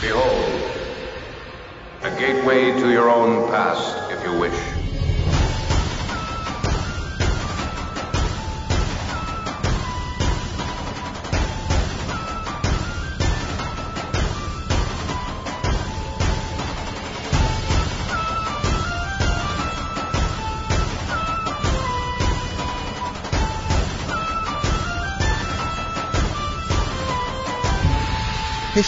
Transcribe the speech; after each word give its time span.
Behold, 0.00 0.62
a 2.02 2.10
gateway 2.18 2.72
to 2.72 2.90
your 2.90 3.10
own 3.10 3.50
past, 3.50 4.10
if 4.10 4.24
you 4.24 4.38
wish. 4.38 4.79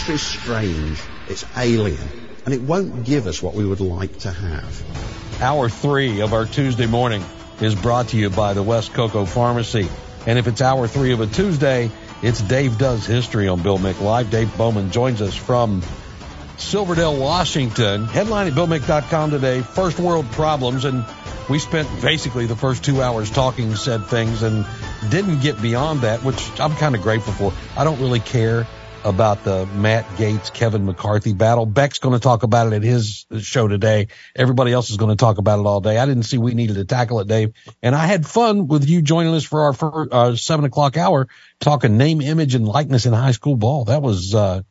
History 0.02 0.14
is 0.16 0.22
strange, 0.22 1.00
it's 1.28 1.44
alien, 1.56 1.96
and 2.44 2.52
it 2.52 2.60
won't 2.60 3.04
give 3.04 3.28
us 3.28 3.40
what 3.40 3.54
we 3.54 3.64
would 3.64 3.78
like 3.78 4.18
to 4.20 4.32
have. 4.32 5.40
Hour 5.40 5.68
three 5.68 6.22
of 6.22 6.32
our 6.32 6.44
Tuesday 6.44 6.86
morning 6.86 7.24
is 7.60 7.76
brought 7.76 8.08
to 8.08 8.16
you 8.16 8.28
by 8.28 8.52
the 8.52 8.64
West 8.64 8.94
Cocoa 8.94 9.24
Pharmacy. 9.26 9.88
And 10.26 10.40
if 10.40 10.48
it's 10.48 10.60
hour 10.60 10.88
three 10.88 11.12
of 11.12 11.20
a 11.20 11.28
Tuesday, 11.28 11.88
it's 12.20 12.40
Dave 12.40 12.78
Does 12.78 13.06
History 13.06 13.46
on 13.46 13.62
Bill 13.62 13.78
Mick 13.78 14.00
Live. 14.00 14.28
Dave 14.28 14.56
Bowman 14.58 14.90
joins 14.90 15.22
us 15.22 15.36
from 15.36 15.84
Silverdale, 16.56 17.16
Washington. 17.16 18.06
Headline 18.06 18.48
at 18.48 18.54
BillMick.com 18.54 19.30
today, 19.30 19.60
First 19.60 20.00
World 20.00 20.28
Problems. 20.32 20.84
And 20.84 21.06
we 21.48 21.60
spent 21.60 21.88
basically 22.02 22.46
the 22.46 22.56
first 22.56 22.84
two 22.84 23.00
hours 23.00 23.30
talking 23.30 23.76
said 23.76 24.06
things 24.06 24.42
and 24.42 24.66
didn't 25.10 25.42
get 25.42 25.62
beyond 25.62 26.00
that, 26.00 26.24
which 26.24 26.58
I'm 26.58 26.74
kind 26.74 26.96
of 26.96 27.02
grateful 27.02 27.34
for. 27.34 27.52
I 27.78 27.84
don't 27.84 28.00
really 28.00 28.18
care 28.18 28.66
about 29.04 29.42
the 29.42 29.66
Matt 29.66 30.06
Gaetz, 30.08 30.52
Kevin 30.52 30.84
McCarthy 30.84 31.32
battle. 31.32 31.66
Beck's 31.66 31.98
going 31.98 32.14
to 32.14 32.20
talk 32.20 32.42
about 32.42 32.72
it 32.72 32.76
at 32.76 32.82
his 32.82 33.26
show 33.40 33.68
today. 33.68 34.08
Everybody 34.36 34.72
else 34.72 34.90
is 34.90 34.96
going 34.96 35.10
to 35.10 35.16
talk 35.16 35.38
about 35.38 35.58
it 35.58 35.66
all 35.66 35.80
day. 35.80 35.98
I 35.98 36.06
didn't 36.06 36.24
see 36.24 36.38
we 36.38 36.54
needed 36.54 36.76
to 36.76 36.84
tackle 36.84 37.20
it, 37.20 37.28
Dave. 37.28 37.52
And 37.82 37.94
I 37.94 38.06
had 38.06 38.26
fun 38.26 38.68
with 38.68 38.88
you 38.88 39.02
joining 39.02 39.34
us 39.34 39.44
for 39.44 39.62
our 39.64 39.72
first, 39.72 40.12
uh, 40.12 40.36
seven 40.36 40.64
o'clock 40.64 40.96
hour 40.96 41.28
talking 41.60 41.96
name, 41.96 42.20
image, 42.20 42.54
and 42.54 42.66
likeness 42.66 43.06
in 43.06 43.12
high 43.12 43.32
school 43.32 43.56
ball. 43.56 43.86
That 43.86 44.02
was, 44.02 44.34
uh, 44.34 44.62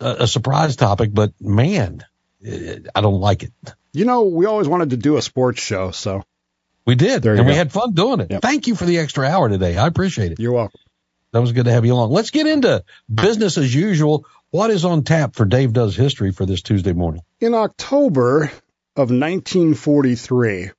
a, 0.00 0.16
a 0.20 0.26
surprise 0.26 0.76
topic, 0.76 1.10
but 1.12 1.32
man, 1.40 2.04
I 2.44 3.00
don't 3.00 3.20
like 3.20 3.42
it. 3.42 3.52
You 3.92 4.04
know, 4.04 4.24
we 4.24 4.46
always 4.46 4.68
wanted 4.68 4.90
to 4.90 4.96
do 4.96 5.16
a 5.16 5.22
sports 5.22 5.60
show, 5.60 5.90
so 5.90 6.22
we 6.86 6.94
did, 6.94 7.26
and 7.26 7.46
we 7.46 7.52
go. 7.52 7.58
had 7.58 7.72
fun 7.72 7.92
doing 7.92 8.20
it. 8.20 8.30
Yep. 8.30 8.42
Thank 8.42 8.66
you 8.66 8.74
for 8.74 8.84
the 8.84 8.98
extra 8.98 9.26
hour 9.26 9.48
today. 9.48 9.76
I 9.76 9.86
appreciate 9.86 10.32
it. 10.32 10.40
you're 10.40 10.52
welcome. 10.52 10.80
That 11.32 11.40
was 11.40 11.52
good 11.52 11.66
to 11.66 11.72
have 11.72 11.86
you 11.86 11.92
along. 11.92 12.10
Let's 12.10 12.30
get 12.30 12.46
into 12.46 12.84
business 13.12 13.56
as 13.56 13.72
usual. 13.74 14.26
What 14.50 14.70
is 14.70 14.84
on 14.84 15.04
tap 15.04 15.36
for 15.36 15.44
Dave 15.44 15.72
Does 15.72 15.94
History 15.94 16.32
for 16.32 16.44
this 16.44 16.62
Tuesday 16.62 16.92
morning? 16.92 17.22
In 17.40 17.54
October 17.54 18.50
of 18.96 19.10
1943, 19.10 20.70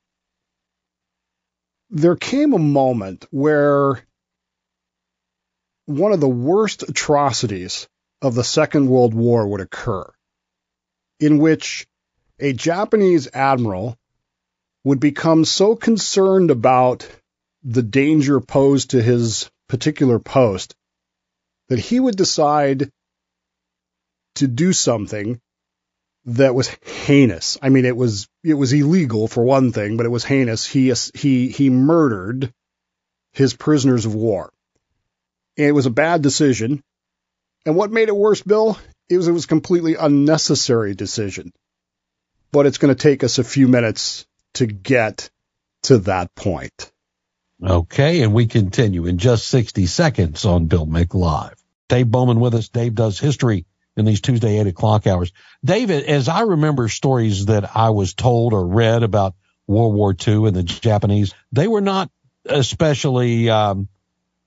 there 1.91 2.15
came 2.15 2.53
a 2.53 2.59
moment 2.59 3.25
where 3.31 4.01
one 5.85 6.11
of 6.11 6.19
the 6.19 6.27
worst 6.27 6.83
atrocities 6.83 7.87
of 8.21 8.35
the 8.35 8.43
Second 8.43 8.87
World 8.87 9.13
War 9.13 9.47
would 9.47 9.61
occur, 9.61 10.09
in 11.19 11.37
which 11.37 11.87
a 12.39 12.53
Japanese 12.53 13.29
admiral 13.33 13.97
would 14.83 14.99
become 14.99 15.45
so 15.45 15.75
concerned 15.75 16.51
about 16.51 17.07
the 17.63 17.83
danger 17.83 18.39
posed 18.39 18.91
to 18.91 19.01
his 19.01 19.50
particular 19.71 20.19
post 20.19 20.75
that 21.69 21.79
he 21.79 21.97
would 21.97 22.17
decide 22.17 22.91
to 24.35 24.45
do 24.45 24.73
something 24.73 25.39
that 26.25 26.53
was 26.53 26.67
heinous. 27.05 27.57
I 27.61 27.69
mean, 27.69 27.85
it 27.85 27.95
was 27.95 28.27
it 28.43 28.55
was 28.55 28.73
illegal 28.73 29.29
for 29.29 29.45
one 29.45 29.71
thing, 29.71 29.95
but 29.95 30.05
it 30.05 30.09
was 30.09 30.25
heinous. 30.25 30.67
He 30.67 30.93
he 31.15 31.47
he 31.47 31.69
murdered 31.69 32.53
his 33.31 33.53
prisoners 33.53 34.05
of 34.05 34.13
war. 34.13 34.51
And 35.57 35.67
it 35.67 35.71
was 35.71 35.85
a 35.85 35.89
bad 36.05 36.21
decision. 36.21 36.83
And 37.65 37.77
what 37.77 37.91
made 37.91 38.09
it 38.09 38.15
worse, 38.15 38.41
Bill? 38.41 38.77
It 39.07 39.15
was 39.15 39.29
it 39.29 39.31
was 39.31 39.45
a 39.45 39.55
completely 39.55 39.95
unnecessary 39.95 40.95
decision. 40.95 41.53
But 42.51 42.65
it's 42.65 42.77
going 42.77 42.93
to 42.93 43.01
take 43.01 43.23
us 43.23 43.39
a 43.39 43.45
few 43.45 43.69
minutes 43.69 44.25
to 44.55 44.65
get 44.65 45.29
to 45.83 45.99
that 45.99 46.35
point. 46.35 46.90
Okay, 47.63 48.23
and 48.23 48.33
we 48.33 48.47
continue 48.47 49.05
in 49.05 49.19
just 49.19 49.47
60 49.47 49.85
seconds 49.85 50.45
on 50.45 50.65
Bill 50.65 50.87
Mick 50.87 51.13
Live. 51.13 51.61
Dave 51.89 52.09
Bowman 52.09 52.39
with 52.39 52.55
us. 52.55 52.69
Dave 52.69 52.95
does 52.95 53.19
history 53.19 53.65
in 53.95 54.05
these 54.05 54.21
Tuesday 54.21 54.59
8 54.59 54.67
o'clock 54.67 55.05
hours. 55.05 55.31
David, 55.63 56.05
as 56.05 56.27
I 56.27 56.41
remember 56.41 56.87
stories 56.87 57.45
that 57.47 57.75
I 57.75 57.91
was 57.91 58.13
told 58.13 58.53
or 58.53 58.65
read 58.65 59.03
about 59.03 59.35
World 59.67 59.93
War 59.93 60.15
II 60.15 60.47
and 60.47 60.55
the 60.55 60.63
Japanese, 60.63 61.33
they 61.51 61.67
were 61.67 61.81
not 61.81 62.09
especially 62.45 63.49
um, 63.49 63.87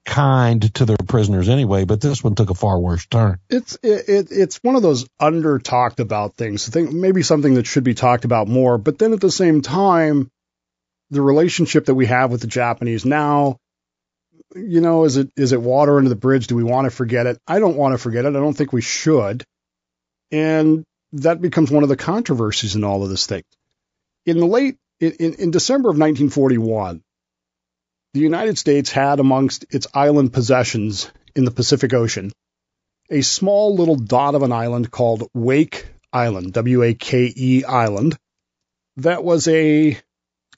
kind 0.04 0.75
to 0.75 0.84
their 0.84 0.96
prisoners 0.96 1.48
anyway, 1.48 1.84
but 1.84 2.00
this 2.00 2.22
one 2.25 2.34
took 2.34 2.50
a 2.50 2.54
far 2.54 2.78
worse 2.78 3.06
turn. 3.06 3.38
It's 3.48 3.78
it, 3.82 4.08
it 4.08 4.26
it's 4.31 4.62
one 4.62 4.76
of 4.76 4.82
those 4.82 5.06
under 5.20 5.58
talked 5.58 6.00
about 6.00 6.34
things. 6.34 6.69
I 6.69 6.72
think 6.72 6.92
maybe 6.92 7.22
something 7.22 7.54
that 7.54 7.66
should 7.66 7.84
be 7.84 7.94
talked 7.94 8.25
about 8.25 8.48
more. 8.48 8.76
But 8.76 8.98
then 8.98 9.12
at 9.12 9.20
the 9.20 9.31
same 9.31 9.62
time, 9.62 10.31
the 11.14 11.22
relationship 11.22 11.86
that 11.86 11.94
we 11.94 12.06
have 12.06 12.30
with 12.30 12.41
the 12.41 12.47
Japanese 12.47 13.04
now, 13.04 13.58
you 14.54 14.80
know, 14.80 15.04
is 15.04 15.16
it 15.16 15.30
is 15.36 15.52
it 15.52 15.60
water 15.60 15.97
under 15.97 16.08
the 16.08 16.16
bridge? 16.16 16.47
Do 16.47 16.56
we 16.56 16.64
want 16.64 16.86
to 16.86 16.91
forget 16.91 17.26
it? 17.26 17.38
I 17.47 17.58
don't 17.58 17.76
want 17.76 17.94
to 17.94 17.98
forget 17.98 18.25
it. 18.25 18.28
I 18.28 18.32
don't 18.32 18.54
think 18.54 18.72
we 18.72 18.82
should. 18.82 19.44
And 20.30 20.84
that 21.12 21.41
becomes 21.41 21.70
one 21.70 21.82
of 21.82 21.88
the 21.88 21.97
controversies 21.97 22.75
in 22.75 22.84
all 22.84 23.02
of 23.02 23.10
this 23.10 23.26
thing. 23.26 23.42
In 24.26 24.38
the 24.38 24.47
late 24.47 24.76
in, 25.00 25.34
in, 25.34 25.50
December 25.50 25.88
of 25.88 25.97
1941, 25.97 27.02
the 28.14 28.20
United 28.20 28.58
States 28.58 28.91
had 28.91 29.20
amongst 29.20 29.64
its 29.70 29.86
island 29.92 30.32
possessions 30.32 31.10
in 31.34 31.44
the 31.44 31.50
Pacific 31.50 31.92
Ocean 31.92 32.32
a 33.10 33.20
small 33.20 33.76
little 33.76 33.96
dot 33.96 34.34
of 34.34 34.42
an 34.42 34.52
island 34.52 34.91
called 34.91 35.28
Wake 35.34 35.86
Island, 36.12 36.54
W 36.54 36.82
A 36.82 36.94
K 36.94 37.32
E 37.36 37.64
Island, 37.64 38.16
that 38.96 39.25
was 39.25 39.48
a 39.48 39.98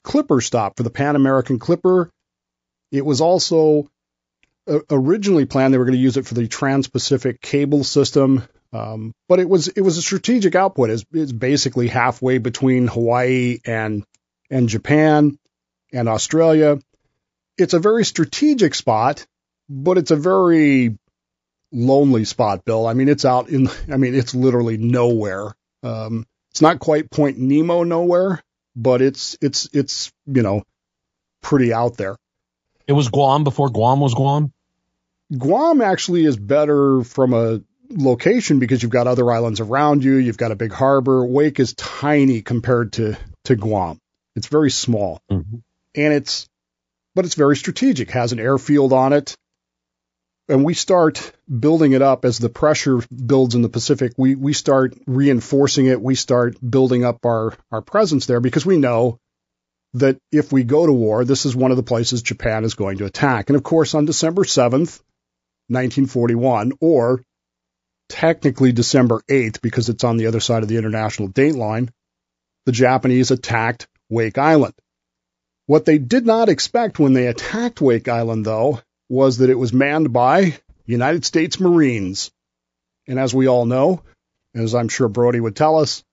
clipper 0.07 0.39
stop 0.39 0.77
for 0.77 0.83
the 0.83 0.89
Pan 0.89 1.17
American 1.17 1.59
Clipper. 1.59 2.09
It 2.93 3.05
was 3.05 3.19
also 3.19 3.89
uh, 4.65 4.79
originally 4.89 5.45
planned 5.45 5.73
they 5.73 5.77
were 5.77 5.83
going 5.83 5.97
to 5.97 6.01
use 6.01 6.15
it 6.15 6.25
for 6.25 6.33
the 6.33 6.47
Trans 6.47 6.87
Pacific 6.87 7.41
cable 7.41 7.83
system, 7.83 8.47
um, 8.71 9.13
but 9.27 9.41
it 9.41 9.49
was 9.49 9.67
it 9.67 9.81
was 9.81 9.97
a 9.97 10.01
strategic 10.01 10.55
output. 10.55 10.91
It's, 10.91 11.03
it's 11.11 11.33
basically 11.33 11.89
halfway 11.89 12.37
between 12.37 12.87
Hawaii 12.87 13.59
and 13.65 14.05
and 14.49 14.69
Japan 14.69 15.37
and 15.91 16.07
Australia. 16.07 16.79
It's 17.57 17.73
a 17.73 17.79
very 17.79 18.05
strategic 18.05 18.75
spot, 18.75 19.25
but 19.67 19.97
it's 19.97 20.11
a 20.11 20.15
very 20.15 20.97
lonely 21.73 22.23
spot, 22.23 22.63
Bill. 22.63 22.87
I 22.87 22.93
mean, 22.93 23.09
it's 23.09 23.25
out 23.25 23.49
in, 23.49 23.67
I 23.91 23.97
mean, 23.97 24.15
it's 24.15 24.33
literally 24.33 24.77
nowhere. 24.77 25.53
Um, 25.83 26.25
it's 26.51 26.61
not 26.61 26.79
quite 26.79 27.11
Point 27.11 27.37
Nemo 27.37 27.83
nowhere, 27.83 28.41
but 28.77 29.01
it's, 29.01 29.35
it's, 29.41 29.67
it's, 29.73 30.11
you 30.25 30.43
know, 30.43 30.63
pretty 31.41 31.73
out 31.73 31.97
there. 31.97 32.15
It 32.87 32.93
was 32.93 33.09
Guam 33.09 33.43
before 33.43 33.69
Guam 33.69 33.99
was 33.99 34.13
Guam. 34.13 34.53
Guam 35.37 35.81
actually 35.81 36.23
is 36.23 36.37
better 36.37 37.03
from 37.03 37.33
a 37.33 37.59
location 37.89 38.59
because 38.59 38.81
you've 38.81 38.91
got 38.91 39.07
other 39.07 39.29
islands 39.31 39.59
around 39.59 40.03
you. 40.03 40.13
You've 40.15 40.37
got 40.37 40.51
a 40.51 40.55
big 40.55 40.71
harbor. 40.71 41.25
Wake 41.25 41.59
is 41.59 41.73
tiny 41.73 42.41
compared 42.41 42.93
to, 42.93 43.17
to 43.45 43.55
Guam. 43.55 43.99
It's 44.35 44.47
very 44.47 44.71
small 44.71 45.19
Mhm. 45.31 45.63
and 45.95 46.13
it's, 46.13 46.47
but 47.15 47.25
it's 47.25 47.35
very 47.35 47.57
strategic, 47.57 48.11
has 48.11 48.31
an 48.31 48.39
airfield 48.39 48.93
on 48.93 49.11
it. 49.11 49.35
And 50.49 50.63
we 50.63 50.73
start 50.73 51.33
building 51.47 51.91
it 51.91 52.01
up 52.01 52.23
as 52.23 52.37
the 52.37 52.49
pressure 52.49 52.99
builds 53.09 53.55
in 53.55 53.61
the 53.61 53.69
Pacific. 53.69 54.13
We, 54.17 54.35
we 54.35 54.53
start 54.53 54.97
reinforcing 55.05 55.87
it. 55.87 56.01
We 56.01 56.15
start 56.15 56.57
building 56.67 57.03
up 57.03 57.25
our, 57.25 57.53
our 57.71 57.81
presence 57.81 58.25
there 58.25 58.39
because 58.39 58.65
we 58.65 58.77
know 58.77 59.19
that 59.93 60.17
if 60.31 60.51
we 60.51 60.63
go 60.63 60.85
to 60.85 60.93
war, 60.93 61.25
this 61.25 61.45
is 61.45 61.55
one 61.55 61.71
of 61.71 61.77
the 61.77 61.83
places 61.83 62.21
Japan 62.21 62.63
is 62.63 62.75
going 62.75 62.99
to 62.99 63.05
attack. 63.05 63.49
And 63.49 63.57
of 63.57 63.63
course, 63.63 63.93
on 63.93 64.05
December 64.05 64.43
7th, 64.43 65.01
1941, 65.69 66.73
or 66.79 67.21
technically 68.07 68.71
December 68.71 69.21
8th, 69.29 69.61
because 69.61 69.89
it's 69.89 70.03
on 70.03 70.17
the 70.17 70.27
other 70.27 70.39
side 70.39 70.63
of 70.63 70.69
the 70.69 70.77
international 70.77 71.27
date 71.27 71.55
line, 71.55 71.89
the 72.65 72.71
Japanese 72.71 73.31
attacked 73.31 73.87
Wake 74.09 74.37
Island. 74.37 74.73
What 75.65 75.83
they 75.83 75.97
did 75.97 76.25
not 76.25 76.47
expect 76.47 76.99
when 76.99 77.11
they 77.13 77.27
attacked 77.27 77.81
Wake 77.81 78.07
Island, 78.07 78.45
though, 78.45 78.81
was 79.09 79.37
that 79.37 79.49
it 79.49 79.55
was 79.55 79.73
manned 79.73 80.11
by 80.11 80.57
United 80.85 81.25
States 81.25 81.59
Marines. 81.59 82.31
And 83.07 83.19
as 83.19 83.33
we 83.33 83.47
all 83.47 83.65
know, 83.65 84.01
as 84.53 84.75
I'm 84.75 84.89
sure 84.89 85.07
Brody 85.07 85.39
would 85.39 85.55
tell 85.55 85.77
us, 85.77 86.03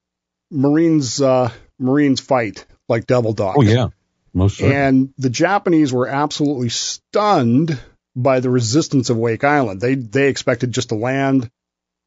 Marines 0.50 1.20
uh, 1.20 1.50
Marines 1.78 2.20
fight 2.20 2.66
like 2.88 3.06
devil 3.06 3.32
dogs. 3.32 3.56
Oh 3.58 3.62
yeah, 3.62 3.88
most 4.32 4.58
certainly. 4.58 4.76
And 4.76 5.14
the 5.18 5.30
Japanese 5.30 5.92
were 5.92 6.06
absolutely 6.06 6.68
stunned 6.68 7.78
by 8.14 8.40
the 8.40 8.50
resistance 8.50 9.10
of 9.10 9.16
Wake 9.16 9.44
Island. 9.44 9.80
They 9.80 9.94
they 9.94 10.28
expected 10.28 10.72
just 10.72 10.90
to 10.90 10.94
land, 10.94 11.50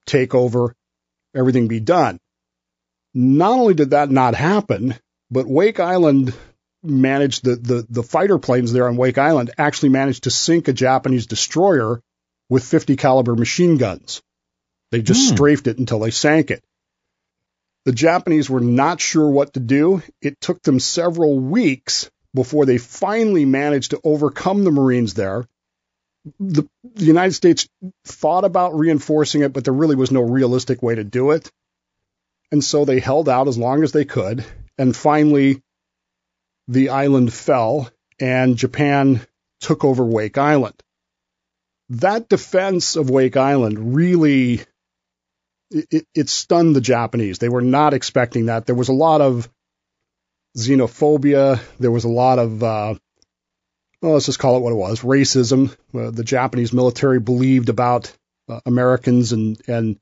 take 0.05 0.33
over, 0.33 0.73
everything 1.35 1.67
be 1.67 1.79
done. 1.79 2.19
Not 3.13 3.51
only 3.51 3.73
did 3.73 3.89
that 3.91 4.11
not 4.11 4.35
happen, 4.35 4.95
but 5.31 5.47
Wake 5.47 5.79
Island 5.79 6.33
managed 6.83 7.43
the, 7.43 7.55
the, 7.55 7.85
the 7.89 8.03
fighter 8.03 8.37
planes 8.37 8.71
there 8.71 8.87
on 8.87 8.97
Wake 8.97 9.17
Island 9.17 9.51
actually 9.57 9.89
managed 9.89 10.23
to 10.23 10.31
sink 10.31 10.67
a 10.67 10.73
Japanese 10.73 11.25
destroyer 11.27 12.01
with 12.49 12.63
50 12.63 12.95
caliber 12.95 13.35
machine 13.35 13.77
guns. 13.77 14.21
They 14.91 15.01
just 15.01 15.29
Hmm. 15.29 15.35
strafed 15.35 15.67
it 15.67 15.79
until 15.79 15.99
they 15.99 16.11
sank 16.11 16.51
it. 16.51 16.63
The 17.85 17.91
Japanese 17.93 18.49
were 18.49 18.59
not 18.59 18.99
sure 19.01 19.29
what 19.29 19.53
to 19.53 19.59
do. 19.59 20.01
It 20.21 20.39
took 20.41 20.61
them 20.61 20.79
several 20.79 21.39
weeks 21.39 22.09
before 22.33 22.65
they 22.65 22.77
finally 22.77 23.45
managed 23.45 23.91
to 23.91 24.01
overcome 24.03 24.63
the 24.63 24.71
Marines 24.71 25.13
there. 25.13 25.45
The, 26.39 26.67
the 26.83 27.05
United 27.05 27.33
States 27.33 27.67
thought 28.05 28.43
about 28.43 28.77
reinforcing 28.77 29.41
it, 29.41 29.53
but 29.53 29.63
there 29.63 29.73
really 29.73 29.95
was 29.95 30.11
no 30.11 30.21
realistic 30.21 30.83
way 30.83 30.95
to 30.95 31.03
do 31.05 31.31
it. 31.31 31.49
And 32.51 32.63
so 32.63 32.83
they 32.85 32.99
held 32.99 33.29
out 33.29 33.47
as 33.47 33.57
long 33.57 33.83
as 33.83 33.93
they 33.93 34.05
could. 34.05 34.43
And 34.77 34.95
finally, 34.95 35.61
the 36.67 36.89
island 36.89 37.33
fell 37.33 37.89
and 38.19 38.57
Japan 38.57 39.25
took 39.61 39.83
over 39.83 40.03
Wake 40.03 40.37
Island. 40.37 40.75
That 41.89 42.27
defense 42.27 42.95
of 42.95 43.09
Wake 43.09 43.37
Island 43.37 43.95
really 43.95 44.61
it, 45.71 46.07
it 46.13 46.29
stunned 46.29 46.75
the 46.75 46.81
Japanese. 46.81 47.39
They 47.39 47.49
were 47.49 47.61
not 47.61 47.93
expecting 47.93 48.45
that. 48.47 48.65
There 48.65 48.75
was 48.75 48.89
a 48.89 48.93
lot 48.93 49.21
of 49.21 49.49
xenophobia. 50.57 51.59
There 51.79 51.91
was 51.91 52.05
a 52.05 52.09
lot 52.09 52.39
of, 52.39 52.63
uh, 52.63 52.95
well, 54.01 54.13
let's 54.13 54.25
just 54.25 54.39
call 54.39 54.57
it 54.57 54.61
what 54.61 54.73
it 54.73 54.77
was, 54.77 55.01
racism. 55.01 55.75
Uh, 55.93 56.11
the 56.11 56.23
Japanese 56.23 56.73
military 56.73 57.19
believed 57.19 57.69
about 57.69 58.11
uh, 58.49 58.59
Americans 58.65 59.33
and, 59.33 59.59
and 59.67 59.97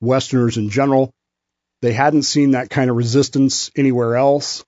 Westerners 0.00 0.58
in 0.58 0.70
general. 0.70 1.12
They 1.82 1.92
hadn't 1.92 2.22
seen 2.22 2.52
that 2.52 2.70
kind 2.70 2.90
of 2.90 2.96
resistance 2.96 3.70
anywhere 3.76 4.16
else. 4.16 4.64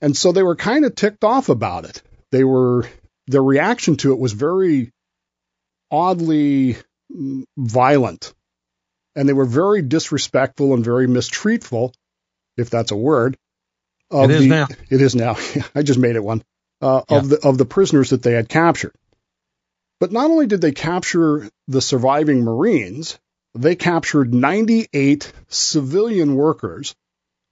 And 0.00 0.16
so 0.16 0.32
they 0.32 0.42
were 0.42 0.56
kind 0.56 0.84
of 0.84 0.94
ticked 0.94 1.24
off 1.24 1.48
about 1.48 1.84
it. 1.84 2.02
They 2.30 2.44
were, 2.44 2.88
their 3.26 3.42
reaction 3.42 3.96
to 3.98 4.12
it 4.12 4.18
was 4.18 4.32
very 4.32 4.92
oddly 5.90 6.76
mm, 7.12 7.44
violent 7.56 8.32
and 9.16 9.28
they 9.28 9.32
were 9.32 9.44
very 9.44 9.82
disrespectful 9.82 10.74
and 10.74 10.84
very 10.84 11.06
mistreatful, 11.06 11.92
if 12.56 12.70
that's 12.70 12.92
a 12.92 12.96
word. 12.96 13.36
Of 14.10 14.30
It 14.30 14.34
is 14.34 14.42
the, 14.42 14.48
now. 14.48 14.66
It 14.88 15.02
is 15.02 15.14
now. 15.14 15.36
I 15.74 15.82
just 15.82 15.98
made 15.98 16.16
it 16.16 16.24
one. 16.24 16.42
Uh, 16.80 17.02
Yeah. 17.08 17.18
Of 17.18 17.28
the 17.28 17.46
of 17.46 17.58
the 17.58 17.66
prisoners 17.66 18.10
that 18.10 18.22
they 18.22 18.32
had 18.32 18.48
captured. 18.48 18.94
But 19.98 20.12
not 20.12 20.30
only 20.30 20.46
did 20.46 20.60
they 20.60 20.72
capture 20.72 21.48
the 21.68 21.82
surviving 21.82 22.42
Marines, 22.42 23.18
they 23.54 23.76
captured 23.76 24.32
98 24.32 25.32
civilian 25.48 26.34
workers 26.34 26.94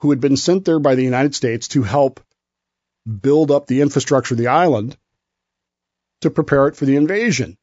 who 0.01 0.11
had 0.11 0.21
been 0.21 0.37
sent 0.37 0.65
there 0.65 0.79
by 0.79 0.95
the 0.95 1.05
United 1.05 1.35
States 1.35 1.69
to 1.69 1.83
help 1.83 2.21
build 3.09 3.51
up 3.51 3.67
the 3.67 3.81
infrastructure 3.81 4.35
of 4.35 4.39
the 4.39 4.49
island 4.49 4.97
to 6.21 6.31
prepare 6.31 6.67
it 6.69 6.77
for 6.77 6.85
the 6.85 6.97
invasion. 6.97 7.57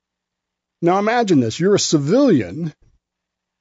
Now 0.81 0.97
imagine 0.99 1.39
this. 1.39 1.59
You're 1.59 1.75
a 1.75 1.79
civilian 1.79 2.73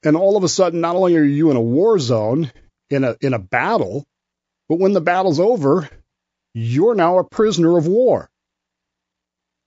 and 0.05 0.17
all 0.17 0.37
of 0.37 0.45
a 0.45 0.49
sudden 0.49 0.81
not 0.81 0.97
only 0.97 1.17
are 1.17 1.23
you 1.23 1.51
in 1.51 1.57
a 1.57 1.61
war 1.63 1.99
zone 1.99 2.51
in 2.91 3.05
a 3.05 3.17
in 3.21 3.33
a 3.35 3.39
battle 3.39 4.05
but 4.69 4.79
when 4.79 4.93
the 4.93 5.01
battle's 5.01 5.41
over 5.41 5.89
you're 6.53 6.95
now 6.95 7.19
a 7.19 7.25
prisoner 7.25 7.79
of 7.79 7.87
war 7.87 8.29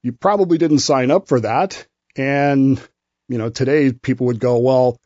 you 0.03 0.11
probably 0.11 0.57
didn't 0.57 0.79
sign 0.79 1.09
up 1.11 1.27
for 1.27 1.39
that 1.39 1.85
and 2.15 2.79
you 3.27 3.37
know 3.39 3.49
today 3.49 3.91
people 3.91 4.27
would 4.27 4.39
go 4.39 4.59
well 4.59 4.99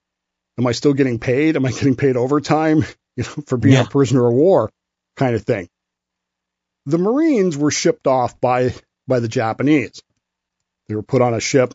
am 0.59 0.67
i 0.67 0.73
still 0.73 0.93
getting 0.93 1.19
paid 1.19 1.55
am 1.55 1.65
i 1.65 1.71
getting 1.71 1.95
paid 1.95 2.17
overtime 2.17 2.83
you 3.15 3.23
know 3.23 3.43
for 3.47 3.57
being 3.57 3.75
Yeah. 3.75 3.83
a 3.83 3.87
prisoner 3.89 4.27
of 4.27 4.33
war 4.33 4.69
kind 5.15 5.35
of 5.35 5.43
thing 5.43 5.69
the 6.85 6.97
marines 6.97 7.57
were 7.57 7.71
shipped 7.71 8.07
off 8.07 8.39
by 8.41 8.73
by 9.07 9.19
the 9.19 9.27
japanese 9.27 10.01
they 10.87 10.95
were 10.95 11.03
put 11.03 11.21
on 11.21 11.33
a 11.33 11.39
ship 11.39 11.73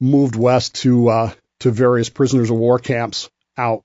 moved 0.00 0.36
west 0.36 0.76
to 0.76 1.08
uh, 1.08 1.32
to 1.60 1.70
various 1.70 2.08
prisoners 2.08 2.50
of 2.50 2.56
war 2.56 2.78
camps 2.78 3.28
out 3.56 3.84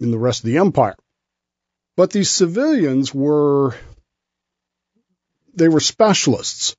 in 0.00 0.10
the 0.10 0.18
rest 0.18 0.40
of 0.40 0.46
the 0.46 0.58
empire. 0.58 0.96
But 1.96 2.10
these 2.10 2.30
civilians 2.30 3.14
were 3.14 3.74
they 5.54 5.68
were 5.68 5.80
specialists 5.80 6.76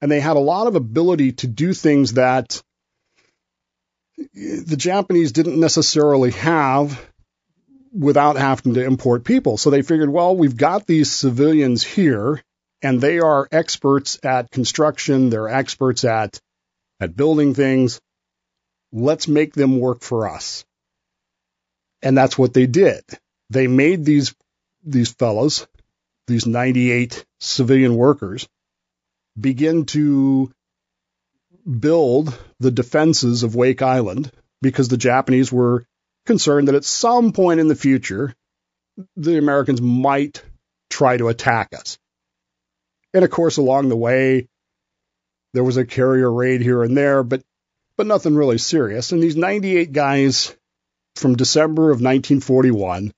and 0.00 0.10
they 0.10 0.20
had 0.20 0.36
a 0.36 0.40
lot 0.40 0.66
of 0.66 0.74
ability 0.74 1.32
to 1.32 1.46
do 1.46 1.74
things 1.74 2.14
that 2.14 2.62
the 4.34 4.76
Japanese 4.76 5.32
didn't 5.32 5.60
necessarily 5.60 6.30
have 6.32 6.98
without 7.98 8.36
having 8.36 8.74
to 8.74 8.84
import 8.84 9.24
people. 9.24 9.56
So 9.56 9.70
they 9.70 9.82
figured, 9.82 10.10
well, 10.10 10.36
we've 10.36 10.56
got 10.56 10.86
these 10.86 11.12
civilians 11.12 11.82
here 11.82 12.42
and 12.82 13.00
they 13.00 13.20
are 13.20 13.48
experts 13.50 14.18
at 14.22 14.50
construction, 14.50 15.30
they're 15.30 15.48
experts 15.48 16.04
at 16.04 16.40
at 17.00 17.16
building 17.16 17.54
things 17.54 18.00
let's 18.92 19.28
make 19.28 19.52
them 19.52 19.78
work 19.78 20.00
for 20.00 20.28
us. 20.28 20.64
And 22.02 22.16
that's 22.16 22.38
what 22.38 22.54
they 22.54 22.66
did. 22.66 23.02
They 23.50 23.66
made 23.66 24.04
these 24.04 24.34
these 24.84 25.12
fellows, 25.12 25.66
these 26.26 26.46
98 26.46 27.24
civilian 27.40 27.96
workers, 27.96 28.48
begin 29.38 29.84
to 29.86 30.52
build 31.68 32.38
the 32.60 32.70
defenses 32.70 33.42
of 33.42 33.56
Wake 33.56 33.82
Island 33.82 34.30
because 34.62 34.88
the 34.88 34.96
Japanese 34.96 35.52
were 35.52 35.84
concerned 36.26 36.68
that 36.68 36.74
at 36.74 36.84
some 36.84 37.32
point 37.32 37.60
in 37.60 37.68
the 37.68 37.74
future 37.74 38.34
the 39.16 39.38
Americans 39.38 39.80
might 39.80 40.42
try 40.90 41.16
to 41.16 41.28
attack 41.28 41.72
us. 41.74 41.98
And 43.14 43.24
of 43.24 43.30
course 43.30 43.56
along 43.56 43.88
the 43.88 43.96
way 43.96 44.48
there 45.54 45.64
was 45.64 45.76
a 45.76 45.86
carrier 45.86 46.30
raid 46.30 46.60
here 46.60 46.82
and 46.82 46.96
there, 46.96 47.22
but 47.22 47.42
but 47.96 48.06
nothing 48.06 48.36
really 48.36 48.58
serious. 48.58 49.12
And 49.12 49.22
these 49.22 49.36
98 49.36 49.92
guys 49.92 50.54
from 51.14 51.36
December 51.36 51.84
of 51.84 52.02
1941 52.02 53.12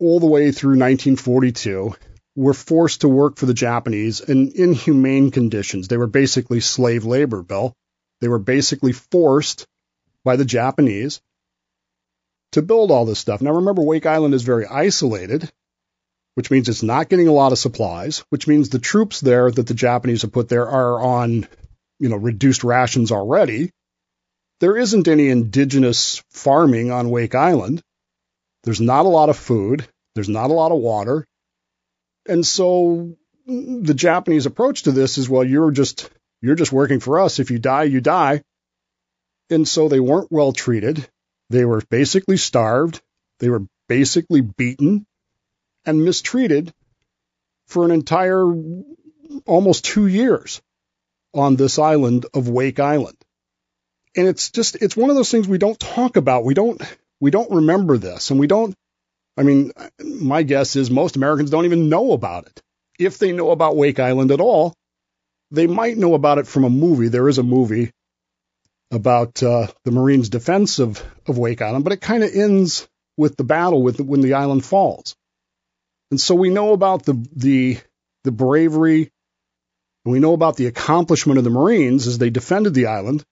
all 0.00 0.18
the 0.18 0.26
way 0.26 0.50
through 0.50 0.70
1942 0.70 1.94
were 2.34 2.54
forced 2.54 3.02
to 3.02 3.08
work 3.08 3.36
for 3.36 3.46
the 3.46 3.54
Japanese 3.54 4.20
in 4.20 4.52
inhumane 4.54 5.30
conditions. 5.30 5.88
They 5.88 5.98
were 5.98 6.06
basically 6.06 6.60
slave 6.60 7.04
labor, 7.04 7.42
Bill. 7.42 7.74
They 8.20 8.28
were 8.28 8.38
basically 8.38 8.92
forced 8.92 9.66
by 10.24 10.36
the 10.36 10.44
Japanese 10.44 11.20
to 12.52 12.62
build 12.62 12.90
all 12.90 13.04
this 13.04 13.18
stuff. 13.18 13.40
Now 13.40 13.52
remember, 13.52 13.82
Wake 13.82 14.06
Island 14.06 14.34
is 14.34 14.42
very 14.42 14.66
isolated, 14.66 15.50
which 16.34 16.50
means 16.50 16.68
it's 16.68 16.82
not 16.82 17.08
getting 17.08 17.28
a 17.28 17.32
lot 17.32 17.52
of 17.52 17.58
supplies, 17.58 18.24
which 18.30 18.48
means 18.48 18.68
the 18.68 18.78
troops 18.78 19.20
there 19.20 19.50
that 19.50 19.66
the 19.66 19.74
Japanese 19.74 20.22
have 20.22 20.32
put 20.32 20.48
there 20.48 20.68
are 20.68 21.00
on 21.00 21.46
you 22.00 22.08
know, 22.08 22.16
reduced 22.16 22.64
rations 22.64 23.12
already. 23.12 23.70
There 24.58 24.76
isn't 24.76 25.06
any 25.06 25.28
indigenous 25.28 26.22
farming 26.30 26.90
on 26.90 27.10
Wake 27.10 27.34
Island. 27.34 27.82
There's 28.64 28.80
not 28.80 29.06
a 29.06 29.10
lot 29.10 29.28
of 29.28 29.36
food. 29.36 29.86
There's 30.14 30.28
not 30.28 30.50
a 30.50 30.54
lot 30.54 30.72
of 30.72 30.78
water. 30.78 31.26
And 32.26 32.44
so 32.44 33.16
the 33.46 33.94
Japanese 33.94 34.46
approach 34.46 34.82
to 34.82 34.92
this 34.92 35.18
is, 35.18 35.28
well, 35.28 35.44
you're 35.44 35.70
just, 35.70 36.10
you're 36.42 36.56
just 36.56 36.72
working 36.72 37.00
for 37.00 37.20
us. 37.20 37.38
If 37.38 37.50
you 37.50 37.58
die, 37.58 37.84
you 37.84 38.00
die. 38.00 38.42
And 39.50 39.66
so 39.68 39.88
they 39.88 40.00
weren't 40.00 40.32
well 40.32 40.52
treated. 40.52 41.08
They 41.50 41.64
were 41.64 41.82
basically 41.90 42.36
starved. 42.36 43.02
They 43.40 43.50
were 43.50 43.66
basically 43.88 44.40
beaten 44.40 45.04
and 45.84 46.04
mistreated 46.04 46.72
for 47.66 47.84
an 47.84 47.90
entire 47.90 48.46
almost 49.46 49.84
two 49.84 50.06
years 50.06 50.62
on 51.34 51.56
this 51.56 51.78
island 51.78 52.26
of 52.34 52.48
Wake 52.48 52.78
Island. 52.78 53.16
And 54.16 54.28
it's 54.28 54.50
just 54.50 54.76
it's 54.76 54.96
one 54.96 55.10
of 55.10 55.16
those 55.16 55.30
things 55.30 55.48
we 55.48 55.58
don't 55.58 55.78
talk 55.78 56.16
about. 56.16 56.44
We 56.44 56.54
don't 56.54 56.80
we 57.20 57.30
don't 57.30 57.50
remember 57.50 57.98
this 57.98 58.30
and 58.30 58.38
we 58.38 58.46
don't 58.46 58.74
I 59.36 59.42
mean 59.42 59.72
my 60.02 60.44
guess 60.44 60.76
is 60.76 60.90
most 60.90 61.16
Americans 61.16 61.50
don't 61.50 61.64
even 61.64 61.88
know 61.88 62.12
about 62.12 62.46
it. 62.46 62.62
If 62.98 63.18
they 63.18 63.32
know 63.32 63.50
about 63.50 63.76
Wake 63.76 63.98
Island 63.98 64.30
at 64.30 64.40
all, 64.40 64.74
they 65.50 65.66
might 65.66 65.96
know 65.96 66.14
about 66.14 66.38
it 66.38 66.46
from 66.46 66.64
a 66.64 66.70
movie. 66.70 67.08
There 67.08 67.28
is 67.28 67.38
a 67.38 67.42
movie 67.42 67.90
about 68.90 69.42
uh, 69.42 69.68
the 69.84 69.90
Marines' 69.90 70.28
defense 70.28 70.78
of, 70.78 71.02
of 71.26 71.38
Wake 71.38 71.62
Island, 71.62 71.84
but 71.84 71.92
it 71.92 72.00
kind 72.00 72.24
of 72.24 72.34
ends 72.34 72.88
with 73.16 73.36
the 73.36 73.44
battle 73.44 73.82
with 73.82 74.00
when 74.00 74.20
the 74.20 74.34
island 74.34 74.64
falls. 74.64 75.14
And 76.10 76.20
so 76.20 76.34
we 76.34 76.50
know 76.50 76.72
about 76.72 77.04
the 77.04 77.24
the 77.34 77.78
the 78.24 78.32
bravery 78.32 79.10
and 80.04 80.12
we 80.12 80.18
know 80.18 80.32
about 80.32 80.56
the 80.56 80.66
accomplishment 80.66 81.38
of 81.38 81.44
the 81.44 81.50
Marines 81.50 82.06
as 82.06 82.18
they 82.18 82.30
defended 82.30 82.74
the 82.74 82.86
island 82.86 83.24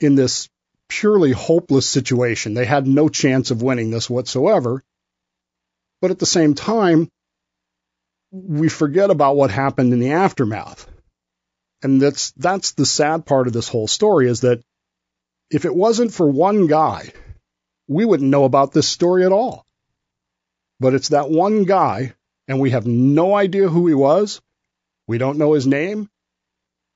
in 0.00 0.14
this 0.14 0.48
purely 0.88 1.32
hopeless 1.32 1.86
situation. 1.86 2.54
They 2.54 2.66
had 2.66 2.86
no 2.86 3.08
chance 3.08 3.50
of 3.50 3.62
winning 3.62 3.90
this 3.90 4.10
whatsoever. 4.10 4.82
But 6.00 6.10
at 6.10 6.18
the 6.18 6.26
same 6.26 6.54
time, 6.54 7.08
we 8.30 8.68
forget 8.68 9.10
about 9.10 9.36
what 9.36 9.50
happened 9.50 9.92
in 9.92 10.00
the 10.00 10.12
aftermath. 10.12 10.86
And 11.82 12.00
that's 12.00 12.32
that's 12.32 12.72
the 12.72 12.86
sad 12.86 13.26
part 13.26 13.46
of 13.46 13.52
this 13.52 13.68
whole 13.68 13.88
story 13.88 14.28
is 14.28 14.40
that 14.42 14.62
if 15.50 15.64
it 15.64 15.74
wasn't 15.74 16.12
for 16.12 16.28
one 16.28 16.66
guy 16.66 17.12
we 17.88 18.04
wouldn't 18.04 18.30
know 18.30 18.44
about 18.44 18.72
this 18.72 18.88
story 18.88 19.24
at 19.24 19.32
all. 19.32 19.64
But 20.80 20.94
it's 20.94 21.08
that 21.08 21.30
one 21.30 21.64
guy, 21.64 22.14
and 22.48 22.60
we 22.60 22.70
have 22.70 22.86
no 22.86 23.34
idea 23.34 23.68
who 23.68 23.86
he 23.86 23.94
was. 23.94 24.40
We 25.06 25.18
don't 25.18 25.38
know 25.38 25.52
his 25.52 25.66
name. 25.66 26.08